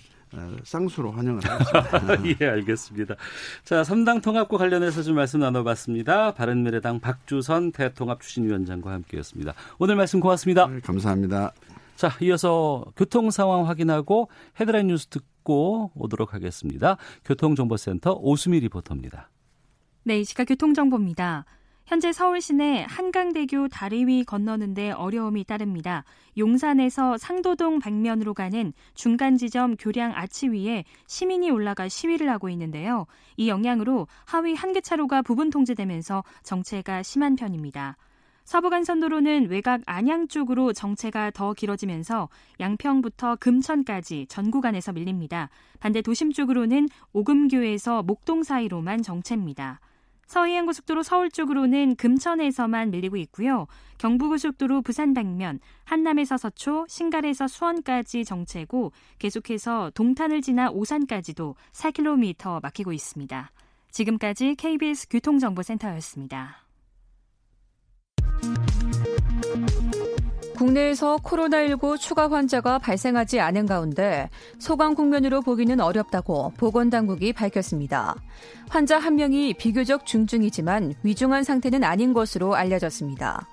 쌍수로 0.65 1.13
환영을 1.13 1.41
하겠습니다. 1.45 2.25
예, 2.41 2.47
알겠습니다. 2.51 3.17
자, 3.65 3.83
3당 3.83 4.23
통합과 4.23 4.59
관련해서 4.59 5.03
좀 5.03 5.17
말씀 5.17 5.41
나눠봤습니다. 5.41 6.35
바른미래당 6.35 7.01
박주선 7.01 7.73
대통합 7.73 8.21
추진위원장과 8.21 8.93
함께했습니다. 8.93 9.55
오늘 9.79 9.97
말씀 9.97 10.21
고맙습니다. 10.21 10.67
네, 10.67 10.81
감사합니다. 10.81 11.53
자, 11.97 12.11
이어서 12.23 12.85
교통 12.97 13.31
상황 13.31 13.69
확인하고 13.69 14.31
헤드라인 14.59 14.87
뉴스 14.87 15.07
듣고 15.09 15.91
오도록 15.95 16.33
하겠습니다. 16.33 16.97
교통정보센터 17.25 18.15
오수미 18.21 18.61
리포터입니다. 18.61 19.29
네, 20.05 20.21
이 20.21 20.25
시각 20.25 20.45
교통정보입니다. 20.45 21.45
현재 21.91 22.13
서울 22.13 22.41
시내 22.41 22.87
한강대교 22.89 23.67
다리 23.67 24.07
위 24.07 24.23
건너는데 24.23 24.93
어려움이 24.93 25.43
따릅니다. 25.43 26.05
용산에서 26.39 27.19
상도동 27.19 27.81
방면으로 27.81 28.33
가는 28.33 28.73
중간 28.95 29.37
지점 29.37 29.75
교량 29.75 30.13
아치 30.15 30.47
위에 30.51 30.85
시민이 31.09 31.51
올라가 31.51 31.89
시위를 31.89 32.31
하고 32.31 32.49
있는데요. 32.51 33.09
이 33.37 33.49
영향으로 33.49 34.07
하위 34.25 34.55
한개 34.55 34.81
차로가 34.81 35.23
부분 35.23 35.51
통제되면서 35.51 36.23
정체가 36.45 37.03
심한 37.03 37.35
편입니다. 37.35 37.97
서부간선도로는 38.45 39.49
외곽 39.51 39.81
안양 39.87 40.29
쪽으로 40.29 40.73
정체가 40.73 41.33
더 41.33 41.55
길어지면서 41.55 42.29
양평부터 42.61 43.35
금천까지 43.41 44.27
전 44.29 44.53
구간에서 44.53 44.93
밀립니다. 44.93 45.51
반대 45.81 46.03
도심 46.03 46.31
쪽으로는 46.31 46.89
오금교에서 47.13 48.05
목동 48.05 48.45
사이로만 48.45 49.03
정체입니다. 49.03 49.81
서해안고속도로 50.31 51.03
서울 51.03 51.29
쪽으로는 51.29 51.97
금천에서만 51.97 52.93
밀리고 52.93 53.17
있고요. 53.17 53.67
경부고속도로 53.99 54.83
부산 54.83 55.13
방면 55.13 55.59
한남에서 55.83 56.37
서초, 56.37 56.87
신갈에서 56.89 57.49
수원까지 57.49 58.25
정체고 58.25 58.93
계속해서 59.19 59.91
동탄을 59.93 60.41
지나 60.41 60.71
오산까지도 60.71 61.57
4km 61.73 62.63
막히고 62.63 62.93
있습니다. 62.93 63.51
지금까지 63.91 64.55
KBS 64.55 65.09
교통정보센터였습니다. 65.09 66.70
국내에서 70.61 71.17
코로나19 71.17 71.99
추가 71.99 72.31
환자가 72.31 72.79
발생하지 72.79 73.41
않은 73.41 73.65
가운데 73.65 74.29
소강 74.59 74.95
국면으로 74.95 75.41
보기는 75.41 75.81
어렵다고 75.81 76.53
보건당국이 76.59 77.33
밝혔습니다. 77.33 78.15
환자 78.69 78.99
한 78.99 79.17
명이 79.17 79.55
비교적 79.55 80.05
중증이지만 80.05 80.97
위중한 81.03 81.45
상태는 81.45 81.83
아닌 81.83 82.13
것으로 82.13 82.57
알려졌습니다. 82.57 83.49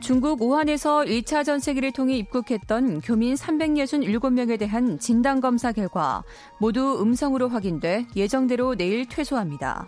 중국 0.00 0.42
우한에서 0.42 1.04
1차 1.04 1.44
전세기를 1.44 1.92
통해 1.92 2.16
입국했던 2.16 3.00
교민 3.02 3.34
367명에 3.34 4.58
대한 4.58 4.98
진단검사 4.98 5.70
결과 5.70 6.24
모두 6.58 7.00
음성으로 7.00 7.48
확인돼 7.48 8.06
예정대로 8.16 8.74
내일 8.74 9.06
퇴소합니다. 9.08 9.86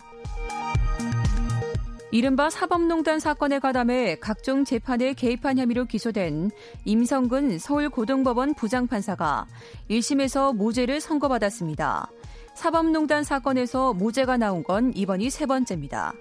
이른바 2.11 2.49
사법농단 2.49 3.19
사건에 3.19 3.59
가담해 3.59 4.17
각종 4.19 4.65
재판에 4.65 5.13
개입한 5.13 5.59
혐의로 5.59 5.85
기소된 5.85 6.49
임성근 6.85 7.59
서울고등법원 7.59 8.55
부장판사가 8.55 9.45
1심에서 9.91 10.55
무죄를 10.55 11.01
선고받았습니다. 11.01 12.09
사법농단 12.55 13.23
사건에서 13.23 13.93
무죄가 13.93 14.37
나온 14.37 14.63
건 14.63 14.91
이번이 14.95 15.29
세 15.29 15.45
번째입니다. 15.45 16.13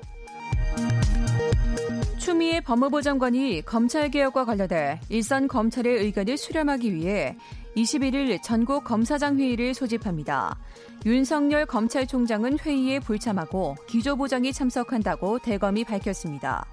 추미애 2.18 2.61
법무부 2.61 3.01
장관이 3.01 3.62
검찰개혁과 3.62 4.44
관련해 4.44 5.01
일선 5.09 5.48
검찰의 5.48 6.05
의견을 6.05 6.37
수렴하기 6.37 6.94
위해 6.94 7.35
21일 7.79 8.43
전국 8.43 8.83
검사장 8.83 9.38
회의를 9.38 9.73
소집합니다. 9.73 10.59
윤석열 11.07 11.64
검찰총장은 11.67 12.59
회의에 12.59 12.99
불참하고 12.99 13.77
기조부장이 13.87 14.53
참석한다고 14.53 15.38
대검이 15.38 15.85
밝혔습니다. 15.85 16.67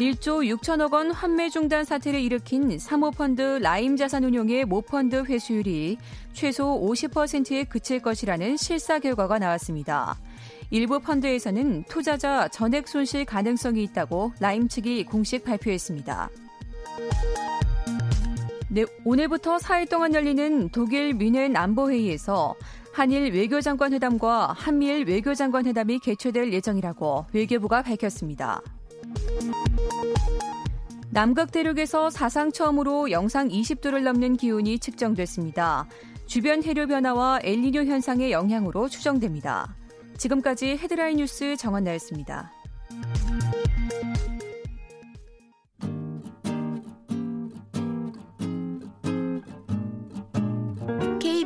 1조 0.00 0.56
6천억 0.56 0.94
원 0.94 1.10
환매 1.10 1.50
중단 1.50 1.84
사태를 1.84 2.20
일으킨 2.20 2.78
사모펀드 2.78 3.58
라임 3.62 3.96
자산운용의 3.96 4.64
모펀드 4.64 5.24
회수율이 5.24 5.98
최소 6.32 6.80
50%에 6.80 7.64
그칠 7.64 8.00
것이라는 8.00 8.56
실사 8.56 8.98
결과가 8.98 9.38
나왔습니다. 9.38 10.18
일부 10.70 11.00
펀드에서는 11.00 11.84
투자자 11.84 12.48
전액 12.48 12.88
손실 12.88 13.24
가능성이 13.24 13.82
있다고 13.84 14.32
라임 14.40 14.68
측이 14.68 15.04
공식 15.04 15.44
발표했습니다. 15.44 16.30
네, 18.72 18.84
오늘부터 19.04 19.56
4일 19.56 19.90
동안 19.90 20.14
열리는 20.14 20.68
독일 20.68 21.12
뮌헨 21.14 21.56
안보회의에서 21.56 22.54
한일 22.92 23.32
외교장관 23.32 23.92
회담과 23.92 24.54
한미일 24.56 25.08
외교장관 25.08 25.66
회담이 25.66 25.98
개최될 25.98 26.52
예정이라고 26.52 27.26
외교부가 27.32 27.82
밝혔습니다. 27.82 28.62
남극 31.10 31.50
대륙에서 31.50 32.10
사상 32.10 32.52
처음으로 32.52 33.10
영상 33.10 33.48
20도를 33.48 34.04
넘는 34.04 34.36
기온이 34.36 34.78
측정됐습니다. 34.78 35.88
주변 36.26 36.62
해류 36.62 36.86
변화와 36.86 37.40
엘니뇨 37.42 37.82
현상의 37.86 38.30
영향으로 38.30 38.88
추정됩니다. 38.88 39.74
지금까지 40.16 40.78
헤드라인 40.80 41.16
뉴스 41.16 41.56
정한나였습니다. 41.56 42.52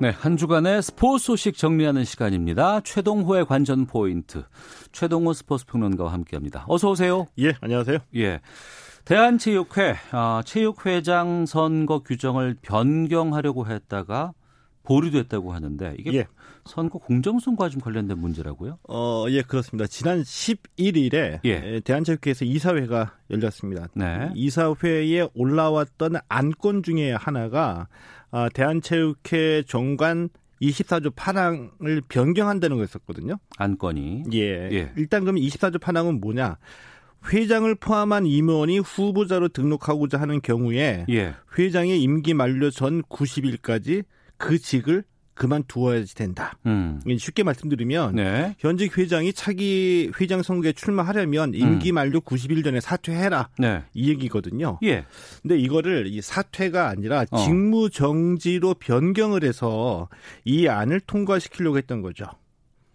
네, 0.00 0.10
한 0.10 0.36
주간의 0.36 0.82
스포츠 0.82 1.24
소식 1.24 1.56
정리하는 1.56 2.04
시간입니다. 2.04 2.80
최동호의 2.80 3.46
관전 3.46 3.86
포인트. 3.86 4.42
최동호 4.90 5.32
스포츠 5.32 5.64
평론가와 5.66 6.12
함께 6.12 6.36
합니다. 6.36 6.64
어서 6.68 6.90
오세요. 6.90 7.28
예, 7.38 7.54
안녕하세요. 7.60 7.98
예. 8.16 8.40
대한체육회 9.04 9.94
아, 10.10 10.42
체육회장 10.44 11.46
선거 11.46 12.00
규정을 12.00 12.56
변경하려고 12.60 13.66
했다가 13.66 14.32
보류됐다고 14.82 15.52
하는데 15.52 15.94
이게 15.98 16.12
예. 16.18 16.26
선거 16.64 16.98
공정성과 16.98 17.68
좀 17.68 17.80
관련된 17.80 18.18
문제라고요? 18.18 18.78
어, 18.88 19.26
예, 19.28 19.42
그렇습니다. 19.42 19.86
지난 19.86 20.22
11일에 20.22 21.40
예. 21.44 21.80
대한체육회에서 21.80 22.44
이사회가 22.44 23.14
열렸습니다. 23.30 23.86
네. 23.94 24.30
이사회에 24.34 25.28
올라왔던 25.34 26.16
안건 26.28 26.82
중에 26.82 27.12
하나가 27.12 27.86
아, 28.34 28.48
대한체육회 28.48 29.62
정관 29.68 30.28
24조 30.60 31.14
8항을 31.14 32.02
변경한다는 32.08 32.78
거였었거든요. 32.78 33.36
안건이. 33.58 34.24
예. 34.32 34.68
예. 34.72 34.92
일단 34.96 35.20
그럼 35.20 35.36
24조 35.36 35.78
8항은 35.78 36.18
뭐냐? 36.18 36.58
회장을 37.32 37.72
포함한 37.76 38.26
임원이 38.26 38.80
후보자로 38.80 39.50
등록하고자 39.50 40.20
하는 40.20 40.42
경우에 40.42 41.06
예. 41.10 41.34
회장의 41.56 42.02
임기 42.02 42.34
만료 42.34 42.70
전 42.70 43.02
90일까지 43.02 44.04
그 44.36 44.58
직을 44.58 45.04
그만두어야 45.34 46.04
된다. 46.14 46.56
음. 46.66 47.00
쉽게 47.18 47.42
말씀드리면 47.42 48.14
네. 48.14 48.54
현직 48.58 48.96
회장이 48.96 49.32
차기 49.32 50.10
회장 50.20 50.42
선거에 50.42 50.72
출마하려면 50.72 51.54
임기 51.54 51.92
음. 51.92 51.94
만료 51.94 52.20
90일 52.20 52.64
전에 52.64 52.80
사퇴해라. 52.80 53.50
네. 53.58 53.82
이 53.94 54.08
얘기거든요. 54.10 54.78
예. 54.84 55.04
근데 55.42 55.58
이거를 55.58 56.06
이 56.06 56.20
사퇴가 56.20 56.88
아니라 56.88 57.24
어. 57.30 57.44
직무 57.44 57.90
정지로 57.90 58.74
변경을 58.74 59.44
해서 59.44 60.08
이 60.44 60.68
안을 60.68 61.00
통과시키려고 61.00 61.78
했던 61.78 62.00
거죠. 62.00 62.26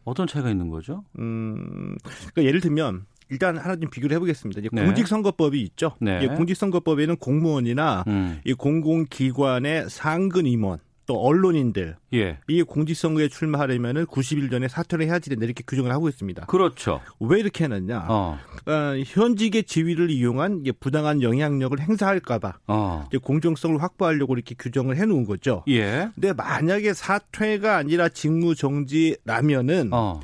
어떤 0.06 0.26
차이가 0.28 0.50
있는 0.50 0.70
거죠? 0.70 1.04
음. 1.20 1.96
그러니까 2.04 2.44
예를 2.44 2.62
들면 2.62 3.06
일단 3.30 3.58
하나 3.58 3.76
좀 3.76 3.90
비교를 3.90 4.16
해보겠습니다. 4.16 4.60
이제 4.60 4.70
네. 4.72 4.86
공직선거법이 4.86 5.62
있죠. 5.62 5.96
네. 6.02 6.26
공직선거법에는 6.28 7.18
공무원이나 7.18 8.04
음. 8.08 8.40
이 8.44 8.54
공공기관의 8.54 9.90
상근 9.90 10.46
임원 10.48 10.80
또 11.10 11.20
언론인들 11.20 11.96
예. 12.14 12.38
이 12.48 12.62
공직선거에 12.62 13.30
출마하려면은 13.30 14.06
90일 14.06 14.52
전에 14.52 14.68
사퇴를 14.68 15.08
해야지 15.08 15.32
된다 15.32 15.44
이렇게 15.44 15.64
규정을 15.66 15.92
하고 15.92 16.08
있습니다. 16.08 16.46
그렇죠. 16.46 17.02
왜 17.20 17.40
이렇게 17.40 17.64
해놨냐? 17.64 18.06
어. 18.08 18.38
어, 18.68 18.72
현직의 19.08 19.64
지위를 19.64 20.12
이용한 20.12 20.66
부당한 20.80 21.24
영향력을 21.24 21.80
행사할까봐 21.80 22.60
어. 22.68 23.10
공정성을 23.24 23.82
확보하려고 23.82 24.36
이렇게 24.36 24.54
규정을 24.54 24.98
해놓은 24.98 25.26
거죠. 25.26 25.64
예. 25.68 26.12
근데 26.14 26.32
만약에 26.32 26.94
사퇴가 26.94 27.76
아니라 27.78 28.08
직무 28.08 28.54
정지라면은 28.54 29.90
어. 29.92 30.20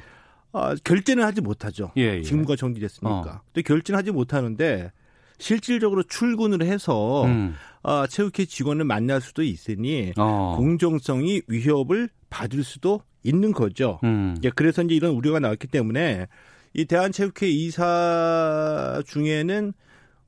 어, 0.52 0.76
결제는 0.84 1.24
하지 1.24 1.42
못하죠. 1.42 1.94
예, 1.98 2.18
예. 2.18 2.22
직무가 2.22 2.56
정지됐으니까. 2.56 3.10
어. 3.10 3.42
근데 3.52 3.64
결제는 3.64 3.98
하지 3.98 4.12
못하는데 4.12 4.92
실질적으로 5.38 6.04
출근을 6.04 6.64
해서 6.64 7.26
음. 7.26 7.56
어, 7.84 8.08
체육회 8.08 8.46
직원을 8.46 8.86
만날 8.86 9.22
수도 9.22 9.44
있으니 9.44 10.14
어. 10.18 10.56
공정성이 10.58 11.42
위협을 11.48 12.10
받을 12.30 12.64
수도 12.64 13.02
있는 13.24 13.52
거죠. 13.52 14.00
음. 14.04 14.36
그래서 14.56 14.82
이제 14.84 14.96
이런 14.96 15.12
우려가 15.12 15.40
나왔기 15.40 15.68
때문에 15.68 16.28
이 16.74 16.86
대한체육회 16.86 17.48
이사 17.48 19.02
중에는 19.08 19.74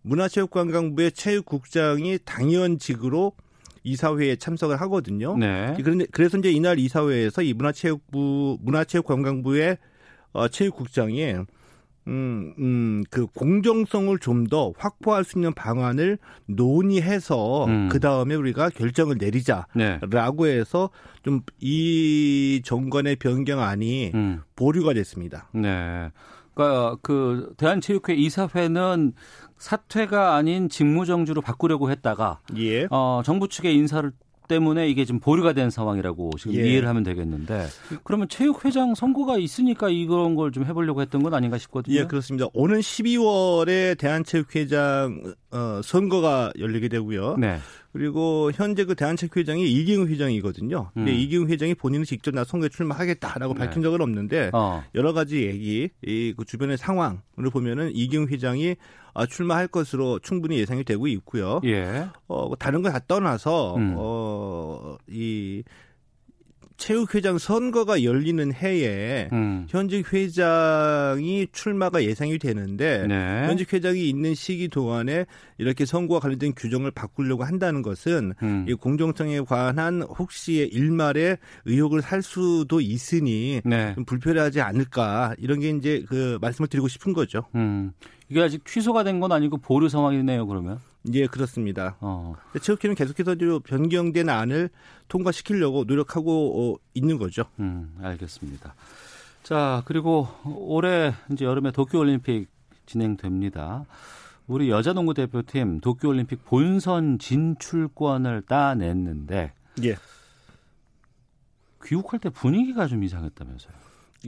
문화체육관광부의 0.04 1.12
체육국장이 1.12 2.20
당연직으로 2.24 3.34
이사회에 3.84 4.36
참석을 4.38 4.80
하거든요. 4.82 5.38
네. 5.38 5.74
그런데 5.78 6.06
그래서 6.12 6.38
이제 6.38 6.52
이날 6.52 6.80
이사회에서 6.80 7.41
이 7.41 7.54
문화체육부 7.54 8.60
문화체육관광부의 8.62 9.78
어, 10.34 10.48
체육국장이 10.48 11.36
음, 12.08 12.54
음, 12.60 13.04
그 13.10 13.28
공정성을 13.28 14.17
좀 14.20 14.48
더 14.48 14.72
확보할 14.78 15.24
수 15.26 15.38
있는 15.38 15.54
방안을 15.54 16.17
논의해서 16.46 17.65
음. 17.65 17.89
그 17.89 18.00
다음에 18.00 18.36
우리가 18.36 18.70
결정을 18.70 19.17
내리자라고 19.20 20.46
네. 20.46 20.58
해서 20.60 20.89
좀 21.24 21.41
이 21.60 22.62
정권의 22.63 23.17
변경안이 23.17 24.12
음. 24.13 24.41
보류가 24.56 24.93
됐습니다. 24.93 25.50
네. 25.54 26.12
그러니까 26.54 26.98
그 27.02 27.54
대한체육회 27.58 28.15
이사회는 28.15 29.13
사퇴가 29.58 30.36
아닌 30.36 30.70
직무정지로 30.70 31.41
바꾸려고 31.41 31.91
했다가 31.91 32.39
예. 32.58 32.88
어, 32.89 33.22
정부 33.26 33.48
측의 33.48 33.76
인사를 33.76 34.12
때문에 34.48 34.90
이게 34.90 35.06
좀 35.06 35.20
보류가 35.20 35.54
된 35.54 35.70
상황이라고 35.70 36.32
지금 36.38 36.56
예. 36.56 36.68
이해를 36.70 36.88
하면 36.88 37.04
되겠는데 37.04 37.68
그러면 38.04 38.28
체육회장 38.30 38.96
선거가 38.96 39.38
있으니까 39.38 39.90
이런 39.90 40.36
걸 40.36 40.48
좀 40.52 40.66
해보려고 40.66 41.02
했던 41.02 41.22
건 41.24 41.34
아닌가 41.34 41.58
싶거든요. 41.58 41.96
예, 41.96 42.06
그렇습니다. 42.06 42.48
오는 42.54 42.80
12월에 42.80 43.98
대한체육회장 43.98 45.34
어, 45.52 45.82
선거가 45.84 46.52
열리게 46.58 46.88
되고요. 46.88 47.36
네. 47.38 47.58
그리고 47.94 48.52
현재 48.54 48.86
그 48.86 48.96
대한체육회장이 48.96 49.70
이기웅 49.72 50.08
회장이거든요. 50.08 50.92
근데 50.94 51.12
음. 51.12 51.16
이기웅 51.18 51.48
회장이 51.50 51.74
본인은 51.76 52.06
직접 52.06 52.34
나 52.36 52.44
선거에 52.44 52.70
출마하겠다라고 52.70 53.54
네. 53.56 53.60
밝힌 53.60 53.82
적은 53.82 54.02
없는데 54.02 54.52
어. 54.54 54.84
여러 54.96 55.14
가지 55.14 55.44
얘기, 55.46 55.90
이 56.06 56.34
그 56.38 56.46
주변의 56.46 56.78
상황을 56.78 57.50
보면은 57.52 57.92
이기웅 57.96 58.28
회장이 58.28 58.76
아, 59.07 59.07
출마할 59.25 59.67
것으로 59.67 60.19
충분히 60.19 60.60
예상이 60.60 60.84
되고 60.84 61.08
있고요. 61.08 61.62
예. 61.65 62.08
어, 62.27 62.51
다른 62.58 62.82
걸 62.82 62.91
다 62.91 62.99
떠나서 63.08 63.75
음. 63.75 63.95
어, 63.97 64.97
이 65.10 65.63
체육회장 66.77 67.39
선거가 67.39 68.03
열리는 68.03 68.53
해에 68.53 69.30
음. 69.34 69.65
현직 69.67 70.13
회장이 70.13 71.47
출마가 71.51 72.03
예상이 72.03 72.38
되는데 72.38 73.06
네. 73.08 73.47
현직 73.47 73.73
회장이 73.73 74.08
있는 74.08 74.36
시기 74.36 74.67
동안에 74.67 75.25
이렇게 75.58 75.86
선거와 75.86 76.19
관련된 76.19 76.53
규정을 76.56 76.91
바꾸려고 76.91 77.43
한다는 77.43 77.82
것은 77.82 78.34
음. 78.43 78.65
이 78.69 78.75
공정성에 78.75 79.41
관한 79.41 80.03
혹시의 80.03 80.67
일말의 80.67 81.38
의혹을 81.65 82.03
살 82.03 82.21
수도 82.21 82.80
있으니 82.80 83.62
네. 83.65 83.95
좀 83.95 84.06
불편하지 84.06 84.62
않을까 84.62 85.34
이런 85.39 85.60
게 85.60 85.69
이제 85.71 86.03
그 86.08 86.38
말씀을 86.41 86.67
드리고 86.67 86.88
싶은 86.88 87.13
거죠. 87.13 87.43
음. 87.56 87.91
이게 88.30 88.42
아직 88.42 88.66
취소가 88.66 89.04
된 89.04 89.20
건 89.20 89.32
아니고 89.32 89.58
보류 89.58 89.90
상황이네요, 89.90 90.46
그러면. 90.48 90.80
예, 91.13 91.28
그렇습니다. 91.28 91.96
어. 92.02 92.36
체육회는 92.62 92.96
계속해서 92.96 93.36
변경된 93.63 94.28
안을 94.30 94.70
통과시키려고 95.08 95.86
노력하고 95.86 96.74
어, 96.76 96.78
있는 96.94 97.18
거죠. 97.18 97.46
음, 97.60 97.96
알겠습니다. 98.02 98.76
자, 99.44 99.82
그리고 99.86 100.28
올해 100.44 101.13
이제 101.32 101.46
여름에 101.46 101.72
도쿄올림픽 101.72 102.50
진행됩니다. 102.86 103.86
우리 104.48 104.70
여자 104.70 104.92
농구 104.94 105.13
대표팀 105.13 105.80
도쿄올림픽 105.80 106.44
본선 106.46 107.20
진출권을 107.20 108.42
따냈는데, 108.44 109.54
예. 109.84 109.96
귀국할 111.84 112.20
때 112.20 112.30
분위기가 112.30 112.88
좀 112.88 113.04
이상했다면서요? 113.04 113.74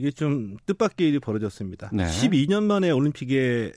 이게 0.00 0.10
좀 0.10 0.56
뜻밖의 0.64 1.08
일이 1.08 1.18
벌어졌습니다. 1.18 1.90
네. 1.92 2.04
12년 2.04 2.62
만에 2.62 2.90
올림픽에 2.90 3.72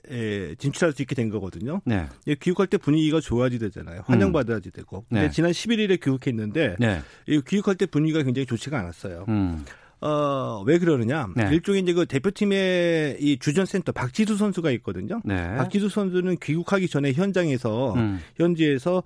진출할 0.58 0.94
수 0.94 1.02
있게 1.02 1.14
된 1.14 1.28
거거든요. 1.28 1.82
네. 1.84 2.06
귀국할 2.26 2.66
때 2.66 2.78
분위기가 2.78 3.20
좋아지 3.20 3.58
되잖아요. 3.58 4.02
환영받아야지 4.06 4.70
되고. 4.70 5.04
근데 5.10 5.24
네. 5.24 5.30
지난 5.30 5.50
11일에 5.50 6.00
귀국했는데 6.02 6.76
네. 6.78 7.02
귀국할 7.46 7.74
때 7.74 7.84
분위기가 7.84 8.22
굉장히 8.22 8.46
좋지가 8.46 8.78
않았어요. 8.78 9.26
음. 9.28 9.64
어, 10.00 10.62
왜 10.66 10.78
그러느냐. 10.78 11.28
네. 11.34 11.48
일종의 11.50 11.82
이제 11.82 11.92
그 11.92 12.04
대표팀의 12.04 13.18
이 13.20 13.38
주전센터 13.38 13.92
박지수 13.92 14.36
선수가 14.36 14.70
있거든요. 14.72 15.20
네. 15.24 15.56
박지수 15.56 15.88
선수는 15.88 16.36
귀국하기 16.42 16.88
전에 16.88 17.12
현장에서 17.12 17.94
음. 17.94 18.20
현지에서 18.36 18.98
어, 18.98 19.02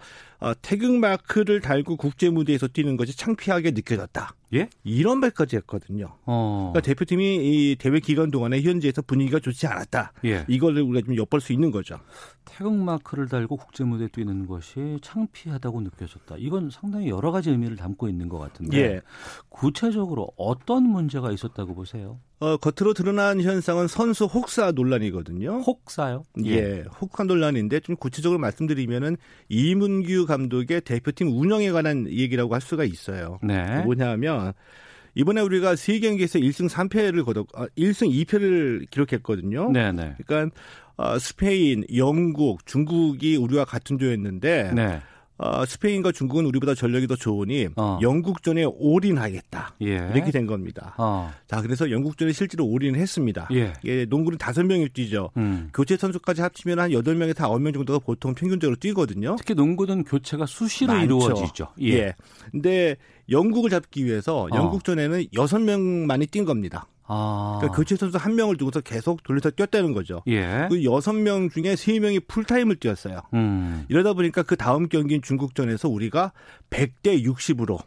태극 0.62 0.98
마크를 0.98 1.61
달고 1.61 1.96
국제 1.96 2.31
무대에서 2.31 2.68
뛰는 2.68 2.96
것이 2.96 3.16
창피하게 3.16 3.72
느껴졌다. 3.72 4.35
예? 4.55 4.68
이런 4.85 5.18
말까지 5.20 5.57
했거든요. 5.57 6.16
어. 6.24 6.70
그러니까 6.72 6.87
대표팀이 6.87 7.37
이 7.42 7.77
대회 7.77 8.01
기간 8.01 8.31
동안에 8.31 8.62
현지에서 8.62 9.03
분위기가 9.03 9.40
좋지 9.40 9.66
않았다. 9.66 10.12
예. 10.24 10.44
이걸 10.48 10.79
우리가 10.79 11.05
좀 11.05 11.16
엿볼 11.16 11.40
수 11.40 11.53
있는 11.53 11.70
거죠. 11.70 11.98
태극 12.44 12.72
마크를 12.74 13.29
달고 13.29 13.57
국제 13.57 13.85
무대에 13.85 14.09
뛰는 14.09 14.46
것이 14.46 14.98
창피하다고 15.03 15.83
느껴졌다. 15.83 16.37
이건 16.38 16.70
상당히 16.70 17.09
여러 17.09 17.31
가지 17.31 17.51
의미를 17.51 17.77
담고 17.77 18.09
있는 18.09 18.29
것 18.29 18.38
같은데 18.38 18.79
예. 18.79 19.01
구체적으로 19.48 20.31
어떤 20.37 20.85
문제가 20.85 21.33
있었다고 21.33 21.74
보세요? 21.74 22.20
어, 22.40 22.57
겉으로 22.57 22.94
드러난 22.94 23.40
현상은 23.40 23.88
선수 23.88 24.27
혹사 24.27 24.70
논란이거든요. 24.70 25.61
혹사요? 25.61 26.22
예, 26.44 26.51
예 26.53 26.85
혹사 27.01 27.24
논란인데 27.24 27.81
좀 27.81 27.96
구체적으로 27.96 28.38
말씀드리면은 28.38 29.16
이문규 29.48 30.27
감독의 30.27 30.83
대표팀 30.83 31.29
운영에 31.29 31.70
관한 31.72 32.09
얘기라고 32.09 32.55
할 32.55 32.61
수가 32.61 32.85
있어요. 32.85 33.38
네. 33.42 33.83
뭐냐면 33.83 34.53
이번에 35.14 35.40
우리가 35.40 35.74
세 35.74 35.98
경기에서 35.98 36.38
1승 36.38 36.68
3패를 36.68 37.24
거뒀, 37.24 37.46
아, 37.55 37.66
1승 37.77 38.09
2패를 38.09 38.88
기록했거든요. 38.90 39.72
네네. 39.72 39.92
네. 39.92 40.14
그러니까 40.24 40.55
어, 40.96 41.18
스페인, 41.18 41.85
영국, 41.96 42.66
중국이 42.66 43.37
우리와 43.37 43.64
같은 43.64 43.98
조였는데 43.98 44.72
네. 44.74 45.01
어, 45.38 45.64
스페인과 45.64 46.12
중국은 46.12 46.44
우리보다 46.46 46.74
전력이 46.74 47.07
더 47.07 47.14
좋으니 47.14 47.68
어. 47.77 47.98
영국전에 48.03 48.64
올인하겠다. 48.66 49.77
예. 49.83 50.11
이렇게 50.14 50.33
된 50.33 50.46
겁니다. 50.46 50.94
어. 50.98 51.33
자, 51.46 51.62
그래서 51.62 51.90
영국전에 51.90 52.33
실제로 52.33 52.66
올인을 52.66 52.98
했습니다. 52.98 53.48
예. 53.53 53.72
예 53.85 54.05
농구는 54.05 54.38
다섯 54.38 54.64
명이 54.64 54.88
뛰죠. 54.88 55.31
음. 55.37 55.70
교체 55.72 55.96
선수까지 55.96 56.42
합치면 56.42 56.81
한 56.81 56.92
여덟 56.92 57.14
명에서 57.14 57.44
아홉 57.44 57.62
명 57.62 57.72
정도가 57.72 58.01
보통 58.01 58.35
평균적으로 58.35 58.77
뛰거든요. 58.77 59.37
특히 59.38 59.55
농구는 59.55 60.05
교체가 60.05 60.46
수시로 60.46 60.92
많죠. 60.92 61.05
이루어지죠. 61.05 61.68
예. 61.83 61.92
예. 61.92 62.14
근데 62.51 62.96
영국을 63.30 63.70
잡기 63.70 64.04
위해서 64.04 64.44
어. 64.44 64.48
영국 64.54 64.84
전에는 64.84 65.26
여섯 65.34 65.58
명만이 65.58 66.26
뛴 66.26 66.44
겁니다. 66.44 66.86
아. 67.08 67.56
그러니까 67.58 67.76
교체 67.76 67.96
선수 67.96 68.18
한 68.18 68.34
명을 68.34 68.56
두고서 68.56 68.80
계속 68.80 69.22
돌려서 69.22 69.50
뛰었다는 69.50 69.94
거죠. 69.94 70.22
예. 70.26 70.66
그 70.68 70.84
여섯 70.84 71.14
명 71.14 71.48
중에 71.48 71.74
세 71.74 71.98
명이 71.98 72.20
풀타임을 72.20 72.76
뛰었어요. 72.76 73.20
음. 73.34 73.84
이러다 73.88 74.12
보니까 74.12 74.42
그 74.42 74.56
다음 74.56 74.88
경기인 74.88 75.22
중국전에서 75.22 75.88
우리가 75.88 76.32
100대 76.70 77.24
60으로 77.24 77.78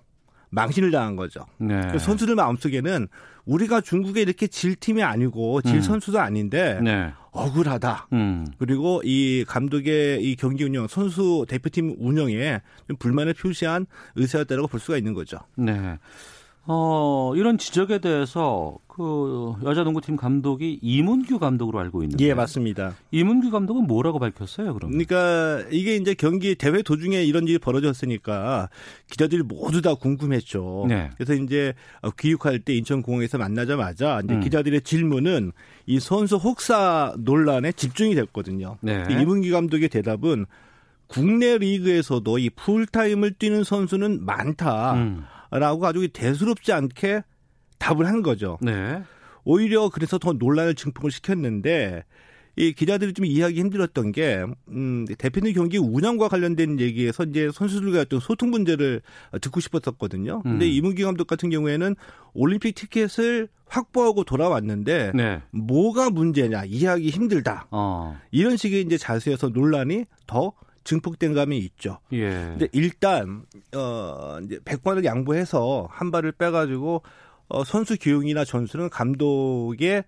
망신을 0.50 0.92
당한 0.92 1.16
거죠. 1.16 1.46
네. 1.60 1.80
그 1.92 2.00
선수들 2.00 2.36
마음속에는 2.36 3.08
우리가 3.46 3.82
중국에 3.82 4.22
이렇게 4.22 4.48
질 4.48 4.76
팀이 4.76 5.04
아니고 5.04 5.62
질 5.62 5.76
음. 5.76 5.82
선수도 5.82 6.20
아닌데 6.20 6.80
네. 6.82 7.12
억울하다. 7.32 8.08
음. 8.14 8.48
그리고 8.58 9.02
이 9.04 9.46
감독의 9.48 10.24
이 10.24 10.36
경기 10.36 10.64
운영, 10.64 10.88
선수 10.88 11.46
대표팀 11.48 11.96
운영에 12.00 12.62
좀 12.88 12.98
불만을 12.98 13.34
표시한 13.34 13.86
의사였다고 14.16 14.68
볼 14.68 14.80
수가 14.80 14.98
있는 14.98 15.14
거죠. 15.14 15.38
네. 15.56 15.98
어, 16.66 17.34
이런 17.36 17.58
지적에 17.58 17.98
대해서 18.00 18.78
그 18.88 19.54
여자 19.64 19.84
농구팀 19.84 20.16
감독이 20.16 20.80
이문규 20.82 21.40
감독으로 21.40 21.80
알고 21.80 22.04
있는데. 22.04 22.24
예, 22.24 22.34
맞습니다. 22.34 22.96
이문규 23.12 23.50
감독은 23.50 23.88
뭐라고 23.88 24.20
밝혔어요, 24.20 24.74
그럼? 24.76 24.92
그러니까 24.92 25.66
이게 25.72 25.96
이제 25.96 26.14
경기 26.14 26.54
대회 26.56 26.84
도중에 26.84 27.24
이런 27.24 27.48
일이 27.48 27.58
벌어졌으니까 27.58 28.70
기자들이 29.10 29.42
모두 29.44 29.82
다 29.82 29.96
궁금했죠. 29.96 30.86
네. 30.88 31.10
그래서 31.16 31.34
이제 31.34 31.74
귀국할 32.20 32.60
때 32.60 32.76
인천공항에서 32.76 33.40
만나자마자 33.40 34.22
이제 34.24 34.36
음. 34.36 34.42
기자들의 34.42 34.82
질문은 34.82 35.54
이 35.88 36.00
선수 36.00 36.36
혹사 36.36 37.16
논란에 37.18 37.72
집중이 37.72 38.14
됐거든요. 38.14 38.78
네. 38.82 39.06
이문규 39.10 39.50
감독의 39.52 39.90
대답은 39.90 40.46
국내 41.08 41.58
리그에서도 41.58 42.38
이 42.38 42.50
풀타임을 42.52 43.34
뛰는 43.34 43.64
선수는 43.64 44.26
많다. 44.26 44.94
음. 44.94 45.24
라고 45.52 45.86
아주 45.86 46.08
대수롭지 46.08 46.72
않게 46.72 47.24
답을 47.78 48.08
한 48.08 48.22
거죠. 48.22 48.58
네. 48.62 49.04
오히려 49.44 49.90
그래서 49.90 50.18
더 50.18 50.34
논란을 50.34 50.76
증폭을 50.76 51.12
시켰는데 51.12 52.04
이 52.58 52.74
기자들이 52.74 53.14
좀 53.14 53.26
이해하기 53.26 53.60
힘들었던 53.60 54.12
게, 54.12 54.46
음, 54.70 55.06
대표팀 55.18 55.54
경기 55.54 55.78
운영과 55.78 56.28
관련된 56.28 56.80
얘기에서 56.80 57.24
이제 57.24 57.50
선수들과 57.52 58.02
어떤 58.02 58.20
소통 58.20 58.52
문제를 58.52 59.02
듣고 59.40 59.62
싶었었거든요. 59.62 60.42
근데 60.42 60.66
음. 60.66 60.70
이문기 60.70 61.04
감독 61.04 61.28
같은 61.28 61.50
경우에는 61.50 61.96
올림픽 62.34 62.76
티켓을 62.76 63.48
확보하고 63.68 64.26
돌아왔는데, 64.26 65.14
네. 65.16 65.42
뭐가 65.52 66.10
문제냐, 66.10 66.66
이해하기 66.66 67.10
힘들다. 67.10 67.68
어. 67.72 68.20
이런 68.32 68.58
식의 68.58 68.82
이제 68.82 68.98
자세에서 68.98 69.50
논란이 69.50 70.06
더 70.28 70.52
증폭된 70.84 71.34
감이 71.34 71.58
있죠. 71.60 72.00
예. 72.12 72.30
근데 72.30 72.68
일단 72.72 73.44
어 73.76 74.40
이제 74.44 74.60
100번을 74.60 75.04
양보해서 75.06 75.88
한 75.92 76.12
발을 76.12 76.32
빼 76.34 76.50
가지고 76.50 77.04
어 77.48 77.64
선수 77.64 77.98
교육이나 77.98 78.46
전술은 78.46 78.90
감독의 78.90 80.04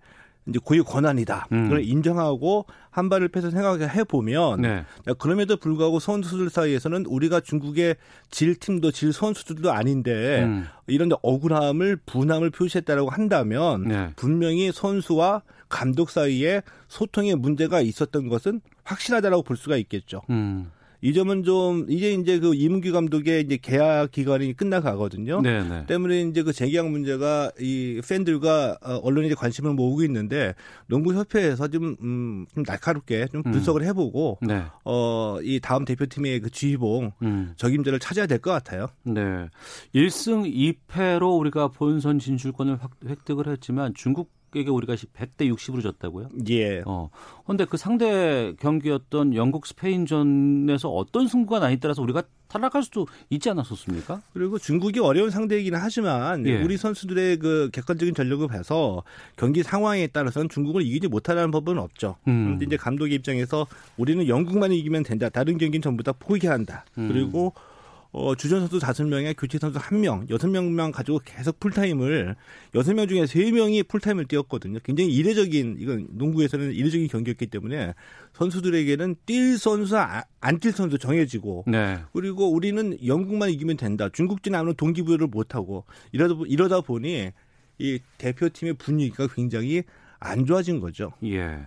이제 0.46 0.58
고유 0.62 0.84
권한이다. 0.84 1.48
음. 1.52 1.64
그걸 1.64 1.84
인정하고 1.84 2.66
한 2.90 3.08
발을 3.08 3.28
빼서 3.28 3.50
생각해 3.50 4.04
보면 4.04 4.60
네. 4.60 4.84
그럼에도 5.18 5.56
불구하고 5.56 5.98
선수들 5.98 6.50
사이에서는 6.50 7.06
우리가 7.06 7.40
중국의 7.40 7.96
질 8.30 8.54
팀도 8.54 8.90
질 8.90 9.12
선수들도 9.12 9.72
아닌데 9.72 10.44
음. 10.44 10.66
이런 10.86 11.10
억울함을 11.22 11.96
분함을 12.04 12.50
표시했다라고 12.50 13.08
한다면 13.08 13.84
네. 13.88 14.10
분명히 14.16 14.70
선수와 14.70 15.42
감독 15.74 16.08
사이에 16.10 16.62
소통에 16.86 17.34
문제가 17.34 17.80
있었던 17.80 18.28
것은 18.28 18.60
확실하다라고 18.84 19.42
볼 19.42 19.56
수가 19.56 19.76
있겠죠. 19.76 20.22
음. 20.30 20.70
이 21.00 21.12
점은 21.12 21.42
좀 21.42 21.84
이제 21.90 22.14
이제 22.14 22.38
그 22.38 22.54
이문규 22.54 22.90
감독의 22.92 23.42
이제 23.42 23.58
계약 23.60 24.10
기간이 24.12 24.54
끝나가거든요. 24.54 25.42
네네. 25.42 25.68
네. 25.68 25.86
때문에 25.86 26.22
이제 26.22 26.42
그 26.42 26.52
재계약 26.54 26.88
문제가 26.88 27.50
이 27.60 28.00
팬들과 28.08 28.78
어, 28.80 29.00
언론이 29.02 29.26
이제 29.26 29.34
관심을 29.34 29.74
모으고 29.74 30.02
있는데 30.04 30.54
농구협회에서 30.86 31.68
좀, 31.68 31.96
음, 32.00 32.46
좀 32.54 32.62
날카롭게 32.66 33.26
좀 33.32 33.42
음. 33.44 33.52
분석을 33.52 33.82
음. 33.82 33.86
해보고 33.88 34.38
네. 34.46 34.62
어이 34.84 35.60
다음 35.60 35.84
대표팀의 35.84 36.40
그 36.40 36.50
지휘봉 36.50 37.12
음. 37.20 37.52
적임자를 37.56 37.98
찾아야 37.98 38.26
될 38.26 38.38
것 38.38 38.52
같아요. 38.52 38.86
네. 39.02 39.48
1승 39.94 40.50
2패로 40.88 41.38
우리가 41.38 41.68
본선 41.68 42.18
진출권을 42.18 42.78
획득을 43.06 43.48
했지만 43.48 43.92
중국 43.94 44.30
에게 44.56 44.70
우리가 44.70 44.94
100대 44.94 45.52
60으로 45.52 45.82
졌다고요? 45.82 46.28
예. 46.48 46.82
어. 46.86 47.10
근데 47.46 47.64
그 47.64 47.76
상대 47.76 48.54
경기였던 48.60 49.34
영국 49.34 49.66
스페인전에서 49.66 50.88
어떤 50.88 51.28
승부가 51.28 51.58
나에 51.58 51.76
따라서 51.76 52.02
우리가 52.02 52.22
탈락할 52.48 52.82
수도 52.84 53.06
있지 53.30 53.50
않았었습니까? 53.50 54.22
그리고 54.32 54.58
중국이 54.58 55.00
어려운 55.00 55.30
상대이기는 55.30 55.78
하지만 55.80 56.46
예. 56.46 56.62
우리 56.62 56.76
선수들의 56.76 57.38
그 57.38 57.70
객관적인 57.72 58.14
전력을 58.14 58.46
봐서 58.46 59.02
경기 59.36 59.62
상황에 59.62 60.06
따라서는 60.06 60.48
중국을 60.48 60.82
이기지 60.82 61.08
못하라는 61.08 61.50
법은 61.50 61.78
없죠. 61.78 62.16
음. 62.28 62.44
그런데 62.44 62.66
이제 62.66 62.76
감독의 62.76 63.14
입장에서 63.14 63.66
우리는 63.96 64.28
영국만 64.28 64.72
이기면 64.72 65.02
된다. 65.02 65.28
다른 65.28 65.58
경기는 65.58 65.82
전부 65.82 66.02
다 66.02 66.12
포기한다. 66.12 66.84
음. 66.98 67.08
그리고 67.08 67.52
어, 68.16 68.36
주전 68.36 68.60
선수 68.60 68.78
다섯 68.78 69.04
명에 69.08 69.34
교체 69.36 69.58
선수 69.58 69.80
한 69.82 70.00
명, 70.00 70.24
여섯 70.30 70.46
명만 70.46 70.92
가지고 70.92 71.20
계속 71.24 71.58
풀타임을 71.58 72.36
여섯 72.76 72.94
명 72.94 73.08
중에 73.08 73.26
세 73.26 73.50
명이 73.50 73.82
풀타임을 73.82 74.26
뛰었거든요. 74.26 74.78
굉장히 74.84 75.12
이례적인 75.12 75.78
이건 75.80 76.06
농구에서는 76.12 76.72
이례적인 76.74 77.08
경기였기 77.08 77.48
때문에 77.48 77.92
선수들에게는 78.34 79.16
뛸 79.26 79.58
선수 79.58 79.96
안뛸 80.40 80.70
선수 80.70 80.96
정해지고 80.96 81.64
네. 81.66 81.98
그리고 82.12 82.52
우리는 82.52 82.96
영국만 83.04 83.50
이기면 83.50 83.78
된다. 83.78 84.08
중국진 84.08 84.54
않으면 84.54 84.76
동기부여를 84.76 85.26
못 85.26 85.56
하고 85.56 85.84
이러다 86.12 86.34
이러다 86.46 86.82
보니 86.82 87.32
이 87.78 87.98
대표팀의 88.18 88.74
분위기가 88.74 89.26
굉장히 89.26 89.82
안 90.20 90.46
좋아진 90.46 90.78
거죠. 90.78 91.12
예. 91.24 91.66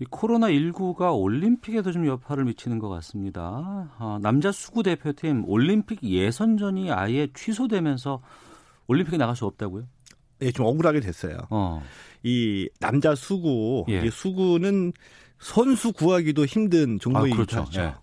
이 0.00 0.04
코로나19가 0.06 1.14
올림픽에도 1.16 1.92
좀 1.92 2.06
여파를 2.06 2.44
미치는 2.46 2.78
것 2.78 2.88
같습니다. 2.88 3.90
어, 3.98 4.18
남자 4.22 4.50
수구 4.50 4.82
대표팀 4.82 5.44
올림픽 5.46 6.02
예선전이 6.02 6.90
아예 6.90 7.28
취소되면서 7.34 8.22
올림픽에 8.86 9.18
나갈 9.18 9.36
수 9.36 9.44
없다고요? 9.44 9.84
예, 10.40 10.52
좀 10.52 10.64
억울하게 10.64 11.00
됐어요. 11.00 11.36
어. 11.50 11.82
이 12.22 12.68
남자 12.80 13.14
수구, 13.14 13.84
예. 13.88 14.08
수구는 14.08 14.94
선수 15.38 15.92
구하기도 15.92 16.46
힘든 16.46 16.98
종목이죠. 16.98 17.34
아, 17.34 17.44
그렇죠. 17.44 17.80
예. 17.80 17.94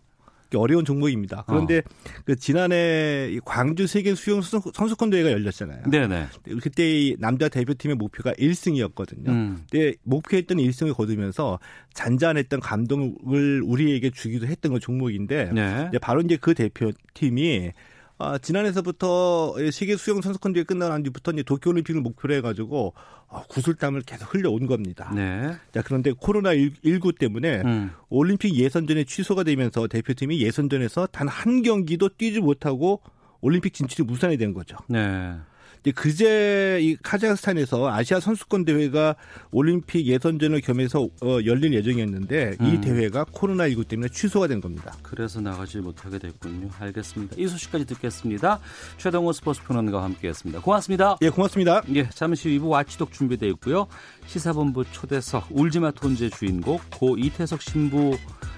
어려운 0.55 0.85
종목입니다. 0.85 1.43
그런데 1.47 1.79
어. 1.79 1.81
그 2.25 2.35
지난해 2.35 3.37
광주 3.43 3.87
세계 3.87 4.15
수영 4.15 4.41
선수권 4.41 5.09
대회가 5.09 5.31
열렸잖아요. 5.31 5.89
네네. 5.89 6.27
그때 6.61 7.15
남자 7.19 7.49
대표팀의 7.49 7.95
목표가 7.97 8.31
1승이었거든요. 8.33 9.27
음. 9.27 9.65
근데 9.69 9.95
목표했던 10.03 10.57
1승을 10.57 10.95
거두면서 10.95 11.59
잔잔했던 11.93 12.59
감동을 12.59 13.61
우리에게 13.65 14.11
주기도 14.11 14.47
했던 14.47 14.73
그 14.73 14.79
종목인데 14.79 15.51
네. 15.53 15.89
바로 16.01 16.21
이제 16.21 16.37
그 16.39 16.53
대표팀이 16.53 17.71
아, 18.19 18.37
지난해서부터 18.39 19.55
세계 19.71 19.95
수영 19.95 20.21
선수권 20.21 20.53
대회 20.53 20.63
끝난 20.63 21.03
뒤부터 21.03 21.31
이제 21.31 21.43
도쿄올림픽을 21.43 22.01
목표로 22.01 22.33
해가지고 22.35 22.93
어, 23.27 23.43
구슬땀을 23.47 24.01
계속 24.01 24.33
흘려온 24.33 24.65
겁니다. 24.65 25.11
네. 25.13 25.53
자 25.73 25.81
그런데 25.83 26.11
코로나 26.17 26.53
19 26.55 27.13
때문에 27.13 27.61
음. 27.65 27.91
올림픽 28.09 28.55
예선전에 28.55 29.03
취소가 29.03 29.43
되면서 29.43 29.87
대표팀이 29.87 30.41
예선전에서 30.41 31.07
단 31.07 31.27
한 31.27 31.61
경기도 31.61 32.09
뛰지 32.09 32.39
못하고 32.39 33.01
올림픽 33.41 33.73
진출이 33.73 34.03
무산이 34.07 34.37
된 34.37 34.53
거죠. 34.53 34.77
네. 34.87 35.35
이제 35.81 35.91
그제 35.91 36.79
이 36.81 36.95
카자흐스탄에서 37.01 37.89
아시아 37.89 38.19
선수권 38.19 38.65
대회가 38.65 39.15
올림픽 39.51 40.05
예선전을 40.05 40.61
겸해서 40.61 41.03
어, 41.21 41.39
열릴 41.45 41.73
예정이었는데 41.73 42.57
음. 42.59 42.65
이 42.65 42.81
대회가 42.81 43.23
코로나19 43.25 43.87
때문에 43.87 44.09
취소가 44.09 44.47
된 44.47 44.61
겁니다. 44.61 44.95
그래서 45.01 45.41
나가지 45.41 45.79
못하게 45.79 46.19
됐군요. 46.19 46.69
알겠습니다. 46.79 47.35
이 47.37 47.47
소식까지 47.47 47.85
듣겠습니다. 47.85 48.59
최동호 48.97 49.31
스포츠 49.33 49.61
평론가와 49.63 50.03
함께했습니다. 50.03 50.61
고맙습니다. 50.61 51.17
예, 51.21 51.29
고맙습니다. 51.29 51.81
예, 51.95 52.09
잠시 52.09 52.49
2부 52.49 52.69
와치독 52.69 53.11
준비되어 53.11 53.49
있고요. 53.49 53.87
시사본부 54.27 54.85
초대석 54.91 55.47
울지마 55.51 55.91
톤제 55.91 56.29
주인공 56.31 56.79
고 56.91 57.17
이태석 57.17 57.61
신부 57.61 58.17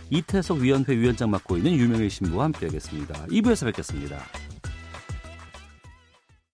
이태석 0.10 0.58
위원회 0.60 0.96
위원장 0.96 1.30
맡고 1.30 1.58
있는 1.58 1.74
유명의 1.74 2.10
신부와 2.10 2.46
함께하겠습니다. 2.46 3.28
2부에서 3.28 3.66
뵙겠습니다. 3.66 4.18